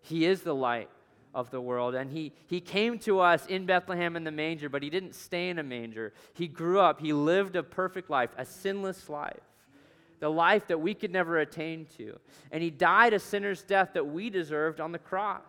He 0.00 0.24
is 0.24 0.40
the 0.40 0.54
light 0.54 0.88
of 1.36 1.50
the 1.50 1.60
world. 1.60 1.94
And 1.94 2.10
he, 2.10 2.32
he 2.46 2.60
came 2.60 2.98
to 3.00 3.20
us 3.20 3.46
in 3.46 3.66
Bethlehem 3.66 4.16
in 4.16 4.24
the 4.24 4.32
manger, 4.32 4.68
but 4.68 4.82
he 4.82 4.90
didn't 4.90 5.14
stay 5.14 5.50
in 5.50 5.58
a 5.58 5.62
manger. 5.62 6.12
He 6.34 6.48
grew 6.48 6.80
up, 6.80 7.00
he 7.00 7.12
lived 7.12 7.54
a 7.54 7.62
perfect 7.62 8.10
life, 8.10 8.30
a 8.36 8.44
sinless 8.44 9.08
life, 9.08 9.44
the 10.18 10.30
life 10.30 10.66
that 10.68 10.80
we 10.80 10.94
could 10.94 11.12
never 11.12 11.38
attain 11.38 11.86
to. 11.98 12.18
And 12.50 12.62
he 12.62 12.70
died 12.70 13.12
a 13.12 13.20
sinner's 13.20 13.62
death 13.62 13.90
that 13.92 14.06
we 14.06 14.30
deserved 14.30 14.80
on 14.80 14.90
the 14.90 14.98
cross 14.98 15.42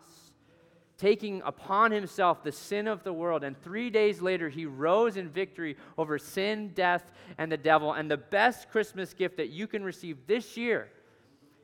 taking 0.97 1.43
upon 1.45 1.91
himself 1.91 2.43
the 2.43 2.52
sin 2.52 2.88
of 2.88 3.04
the 3.04 3.13
world. 3.13 3.43
And 3.43 3.56
three 3.62 3.89
days 3.89 4.21
later, 4.21 4.50
he 4.50 4.65
rose 4.65 5.15
in 5.15 5.30
victory 5.30 5.78
over 5.97 6.17
sin, 6.17 6.71
death, 6.73 7.12
and 7.38 7.52
the 7.52 7.58
devil. 7.58 7.93
And 7.93 8.10
the 8.10 8.17
best 8.17 8.69
Christmas 8.71 9.13
gift 9.13 9.38
that 9.38 9.50
you 9.50 9.67
can 9.67 9.84
receive 9.84 10.17
this 10.26 10.58
year 10.58 10.89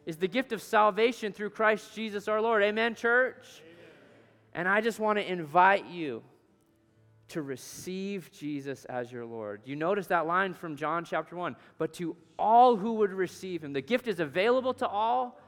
is 0.05 0.17
the 0.17 0.27
gift 0.27 0.51
of 0.51 0.61
salvation 0.61 1.33
through 1.33 1.49
Christ 1.49 1.95
Jesus 1.95 2.27
our 2.27 2.41
Lord. 2.41 2.61
Amen, 2.61 2.93
church? 2.93 3.62
And 4.53 4.67
I 4.67 4.81
just 4.81 4.99
want 4.99 5.19
to 5.19 5.29
invite 5.29 5.87
you 5.87 6.23
to 7.29 7.41
receive 7.41 8.31
Jesus 8.31 8.85
as 8.85 9.11
your 9.11 9.25
Lord. 9.25 9.61
You 9.65 9.75
notice 9.75 10.07
that 10.07 10.27
line 10.27 10.53
from 10.53 10.75
John 10.75 11.05
chapter 11.05 11.35
1 11.35 11.55
but 11.77 11.93
to 11.95 12.15
all 12.37 12.75
who 12.75 12.93
would 12.93 13.11
receive 13.11 13.63
him. 13.63 13.73
The 13.73 13.81
gift 13.81 14.07
is 14.07 14.19
available 14.19 14.73
to 14.75 14.87
all 14.87 15.39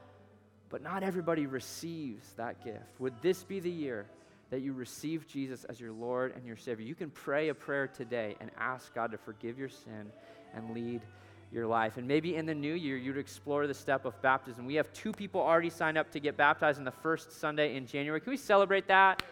but 0.68 0.82
not 0.82 1.02
everybody 1.02 1.46
receives 1.46 2.32
that 2.34 2.64
gift. 2.64 2.98
Would 2.98 3.22
this 3.22 3.44
be 3.44 3.60
the 3.60 3.70
year 3.70 4.06
that 4.50 4.60
you 4.60 4.72
receive 4.72 5.26
Jesus 5.26 5.64
as 5.64 5.80
your 5.80 5.92
Lord 5.92 6.34
and 6.34 6.44
your 6.44 6.56
Savior? 6.56 6.84
You 6.84 6.94
can 6.94 7.10
pray 7.10 7.48
a 7.50 7.54
prayer 7.54 7.86
today 7.86 8.36
and 8.40 8.50
ask 8.58 8.92
God 8.94 9.12
to 9.12 9.18
forgive 9.18 9.58
your 9.58 9.68
sin 9.68 10.10
and 10.54 10.74
lead 10.74 11.02
your 11.52 11.66
life. 11.66 11.96
And 11.96 12.06
maybe 12.06 12.36
in 12.36 12.46
the 12.46 12.54
new 12.54 12.74
year, 12.74 12.96
you'd 12.96 13.18
explore 13.18 13.66
the 13.66 13.74
step 13.74 14.04
of 14.04 14.20
baptism. 14.22 14.66
We 14.66 14.74
have 14.74 14.92
two 14.92 15.12
people 15.12 15.40
already 15.40 15.70
signed 15.70 15.96
up 15.96 16.10
to 16.12 16.20
get 16.20 16.36
baptized 16.36 16.78
on 16.78 16.84
the 16.84 16.90
first 16.90 17.32
Sunday 17.32 17.76
in 17.76 17.86
January. 17.86 18.20
Can 18.20 18.30
we 18.30 18.36
celebrate 18.36 18.88
that? 18.88 19.22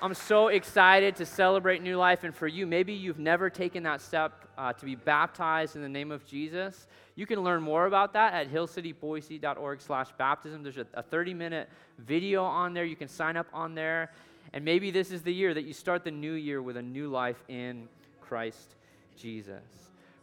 I'm 0.00 0.14
so 0.14 0.48
excited 0.48 1.16
to 1.16 1.26
celebrate 1.26 1.82
new 1.82 1.96
life. 1.96 2.22
And 2.22 2.34
for 2.34 2.46
you, 2.46 2.66
maybe 2.66 2.92
you've 2.92 3.18
never 3.18 3.50
taken 3.50 3.82
that 3.82 4.00
step 4.00 4.48
uh, 4.56 4.72
to 4.72 4.84
be 4.84 4.94
baptized 4.94 5.74
in 5.74 5.82
the 5.82 5.88
name 5.88 6.12
of 6.12 6.24
Jesus. 6.24 6.86
You 7.16 7.26
can 7.26 7.40
learn 7.40 7.62
more 7.62 7.86
about 7.86 8.12
that 8.12 8.32
at 8.32 8.50
hillcityboise.org 8.50 9.80
slash 9.80 10.08
baptism. 10.16 10.62
There's 10.62 10.78
a 10.78 11.02
30 11.02 11.34
minute 11.34 11.68
video 11.98 12.44
on 12.44 12.74
there. 12.74 12.84
You 12.84 12.94
can 12.94 13.08
sign 13.08 13.36
up 13.36 13.48
on 13.52 13.74
there. 13.74 14.12
And 14.52 14.64
maybe 14.64 14.92
this 14.92 15.10
is 15.10 15.22
the 15.22 15.34
year 15.34 15.52
that 15.52 15.64
you 15.64 15.72
start 15.72 16.04
the 16.04 16.12
new 16.12 16.34
year 16.34 16.62
with 16.62 16.76
a 16.76 16.82
new 16.82 17.08
life 17.08 17.42
in 17.48 17.88
Christ 18.20 18.76
Jesus. 19.18 19.62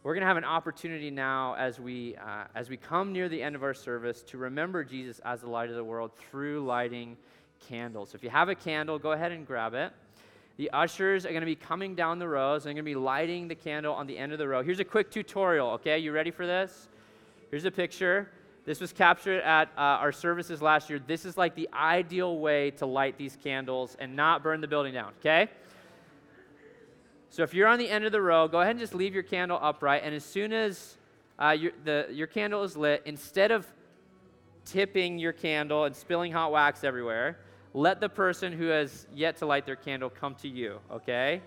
We're 0.02 0.14
going 0.14 0.22
to 0.22 0.28
have 0.28 0.36
an 0.36 0.44
opportunity 0.44 1.10
now 1.10 1.54
as 1.54 1.80
we, 1.80 2.16
uh, 2.16 2.44
as 2.54 2.70
we 2.70 2.76
come 2.76 3.12
near 3.12 3.28
the 3.28 3.42
end 3.42 3.56
of 3.56 3.62
our 3.62 3.74
service 3.74 4.22
to 4.28 4.38
remember 4.38 4.84
Jesus 4.84 5.20
as 5.24 5.40
the 5.40 5.50
light 5.50 5.68
of 5.68 5.76
the 5.76 5.84
world 5.84 6.12
through 6.30 6.64
lighting 6.64 7.16
candles. 7.68 8.10
So 8.10 8.16
if 8.16 8.22
you 8.22 8.30
have 8.30 8.48
a 8.48 8.54
candle, 8.54 8.98
go 8.98 9.12
ahead 9.12 9.32
and 9.32 9.46
grab 9.46 9.74
it. 9.74 9.92
The 10.58 10.70
ushers 10.70 11.26
are 11.26 11.30
going 11.30 11.40
to 11.40 11.46
be 11.46 11.56
coming 11.56 11.94
down 11.94 12.18
the 12.18 12.28
rows 12.28 12.64
and 12.64 12.74
going 12.74 12.84
to 12.84 12.90
be 12.90 12.94
lighting 12.94 13.48
the 13.48 13.54
candle 13.54 13.94
on 13.94 14.06
the 14.06 14.16
end 14.16 14.32
of 14.32 14.38
the 14.38 14.48
row. 14.48 14.62
Here's 14.62 14.80
a 14.80 14.84
quick 14.84 15.10
tutorial, 15.10 15.70
okay? 15.70 15.98
You 15.98 16.12
ready 16.12 16.30
for 16.30 16.46
this? 16.46 16.88
Here's 17.50 17.64
a 17.64 17.70
picture. 17.70 18.30
This 18.64 18.80
was 18.80 18.92
captured 18.92 19.42
at 19.42 19.68
uh, 19.76 19.80
our 19.80 20.12
services 20.12 20.62
last 20.62 20.88
year. 20.88 20.98
This 20.98 21.24
is 21.24 21.36
like 21.36 21.54
the 21.54 21.68
ideal 21.74 22.38
way 22.38 22.70
to 22.72 22.86
light 22.86 23.18
these 23.18 23.36
candles 23.42 23.96
and 23.98 24.16
not 24.16 24.42
burn 24.42 24.60
the 24.60 24.68
building 24.68 24.94
down, 24.94 25.12
okay? 25.20 25.50
So 27.30 27.42
if 27.42 27.54
you're 27.54 27.68
on 27.68 27.78
the 27.78 27.88
end 27.88 28.04
of 28.04 28.12
the 28.12 28.20
row, 28.20 28.48
go 28.48 28.60
ahead 28.60 28.70
and 28.70 28.78
just 28.78 28.94
leave 28.94 29.14
your 29.14 29.22
candle 29.22 29.58
upright. 29.60 30.02
And 30.04 30.14
as 30.14 30.24
soon 30.24 30.52
as 30.52 30.96
uh, 31.38 31.50
your, 31.50 31.72
the, 31.84 32.06
your 32.10 32.26
candle 32.26 32.62
is 32.62 32.76
lit, 32.76 33.02
instead 33.04 33.50
of 33.50 33.66
tipping 34.64 35.18
your 35.18 35.32
candle 35.32 35.84
and 35.84 35.94
spilling 35.94 36.32
hot 36.32 36.52
wax 36.52 36.84
everywhere, 36.84 37.38
let 37.74 38.00
the 38.00 38.08
person 38.08 38.52
who 38.52 38.66
has 38.66 39.06
yet 39.14 39.36
to 39.38 39.46
light 39.46 39.66
their 39.66 39.76
candle 39.76 40.08
come 40.08 40.34
to 40.36 40.48
you, 40.48 40.78
okay? 40.90 41.42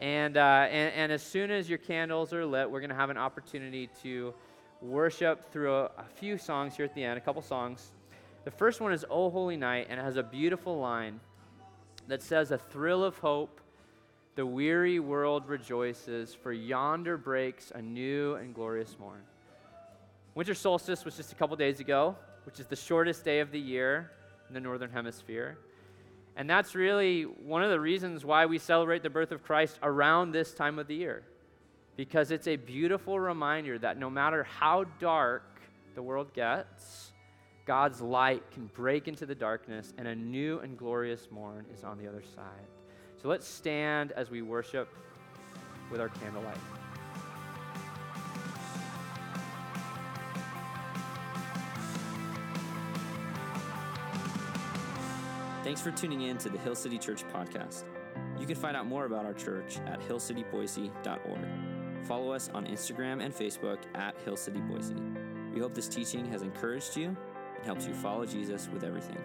And, 0.00 0.36
uh, 0.36 0.66
and, 0.70 0.94
and, 0.94 1.12
as 1.12 1.22
soon 1.22 1.50
as 1.50 1.68
your 1.68 1.78
candles 1.78 2.32
are 2.32 2.46
lit, 2.46 2.70
we're 2.70 2.80
going 2.80 2.90
to 2.90 2.96
have 2.96 3.10
an 3.10 3.18
opportunity 3.18 3.90
to 4.02 4.32
worship 4.80 5.52
through 5.52 5.74
a, 5.74 5.84
a, 5.98 6.04
few 6.14 6.38
songs 6.38 6.76
here 6.76 6.86
at 6.86 6.94
the 6.94 7.04
end, 7.04 7.18
a 7.18 7.20
couple 7.20 7.42
songs. 7.42 7.90
The 8.44 8.50
first 8.50 8.80
one 8.80 8.92
is 8.92 9.04
Oh 9.10 9.28
Holy 9.28 9.58
Night, 9.58 9.88
and 9.90 10.00
it 10.00 10.02
has 10.02 10.16
a 10.16 10.22
beautiful 10.22 10.78
line 10.78 11.20
that 12.08 12.22
says, 12.22 12.50
A 12.50 12.56
thrill 12.56 13.04
of 13.04 13.18
hope, 13.18 13.60
the 14.36 14.46
weary 14.46 15.00
world 15.00 15.48
rejoices, 15.48 16.34
for 16.34 16.52
yonder 16.52 17.16
breaks 17.16 17.72
a 17.74 17.82
new 17.82 18.34
and 18.36 18.54
glorious 18.54 18.96
morn. 18.98 19.22
Winter 20.34 20.54
solstice 20.54 21.04
was 21.04 21.16
just 21.16 21.32
a 21.32 21.34
couple 21.34 21.56
days 21.56 21.80
ago, 21.80 22.16
which 22.46 22.60
is 22.60 22.66
the 22.66 22.76
shortest 22.76 23.24
day 23.24 23.40
of 23.40 23.50
the 23.50 23.58
year 23.58 24.10
in 24.48 24.54
the 24.54 24.60
Northern 24.60 24.90
Hemisphere. 24.90 25.58
And 26.36 26.48
that's 26.48 26.74
really 26.74 27.24
one 27.24 27.62
of 27.62 27.70
the 27.70 27.80
reasons 27.80 28.24
why 28.24 28.46
we 28.46 28.58
celebrate 28.58 29.02
the 29.02 29.10
birth 29.10 29.32
of 29.32 29.42
Christ 29.42 29.78
around 29.82 30.32
this 30.32 30.54
time 30.54 30.78
of 30.78 30.86
the 30.86 30.94
year. 30.94 31.22
Because 31.96 32.30
it's 32.30 32.46
a 32.46 32.56
beautiful 32.56 33.18
reminder 33.18 33.78
that 33.78 33.98
no 33.98 34.08
matter 34.08 34.44
how 34.44 34.84
dark 35.00 35.60
the 35.94 36.02
world 36.02 36.32
gets, 36.32 37.12
God's 37.66 38.00
light 38.00 38.48
can 38.52 38.70
break 38.74 39.06
into 39.08 39.26
the 39.26 39.34
darkness 39.34 39.92
and 39.98 40.08
a 40.08 40.14
new 40.14 40.60
and 40.60 40.78
glorious 40.78 41.28
morn 41.30 41.66
is 41.74 41.84
on 41.84 41.98
the 41.98 42.06
other 42.06 42.22
side. 42.34 42.79
So 43.22 43.28
let's 43.28 43.46
stand 43.46 44.12
as 44.12 44.30
we 44.30 44.40
worship 44.40 44.88
with 45.90 46.00
our 46.00 46.08
candlelight. 46.08 46.56
Thanks 55.62 55.82
for 55.82 55.90
tuning 55.90 56.22
in 56.22 56.38
to 56.38 56.48
the 56.48 56.58
Hill 56.58 56.74
City 56.74 56.98
Church 56.98 57.22
podcast. 57.32 57.84
You 58.38 58.46
can 58.46 58.56
find 58.56 58.76
out 58.76 58.86
more 58.86 59.04
about 59.04 59.26
our 59.26 59.34
church 59.34 59.78
at 59.86 60.00
hillcityboise.org. 60.00 62.06
Follow 62.06 62.32
us 62.32 62.48
on 62.54 62.66
Instagram 62.66 63.22
and 63.22 63.34
Facebook 63.34 63.78
at 63.94 64.18
Hill 64.22 64.36
City 64.36 64.60
Boise. 64.60 64.94
We 65.52 65.60
hope 65.60 65.74
this 65.74 65.88
teaching 65.88 66.24
has 66.26 66.42
encouraged 66.42 66.96
you 66.96 67.14
and 67.56 67.64
helps 67.64 67.86
you 67.86 67.92
follow 67.92 68.24
Jesus 68.24 68.68
with 68.72 68.82
everything. 68.82 69.18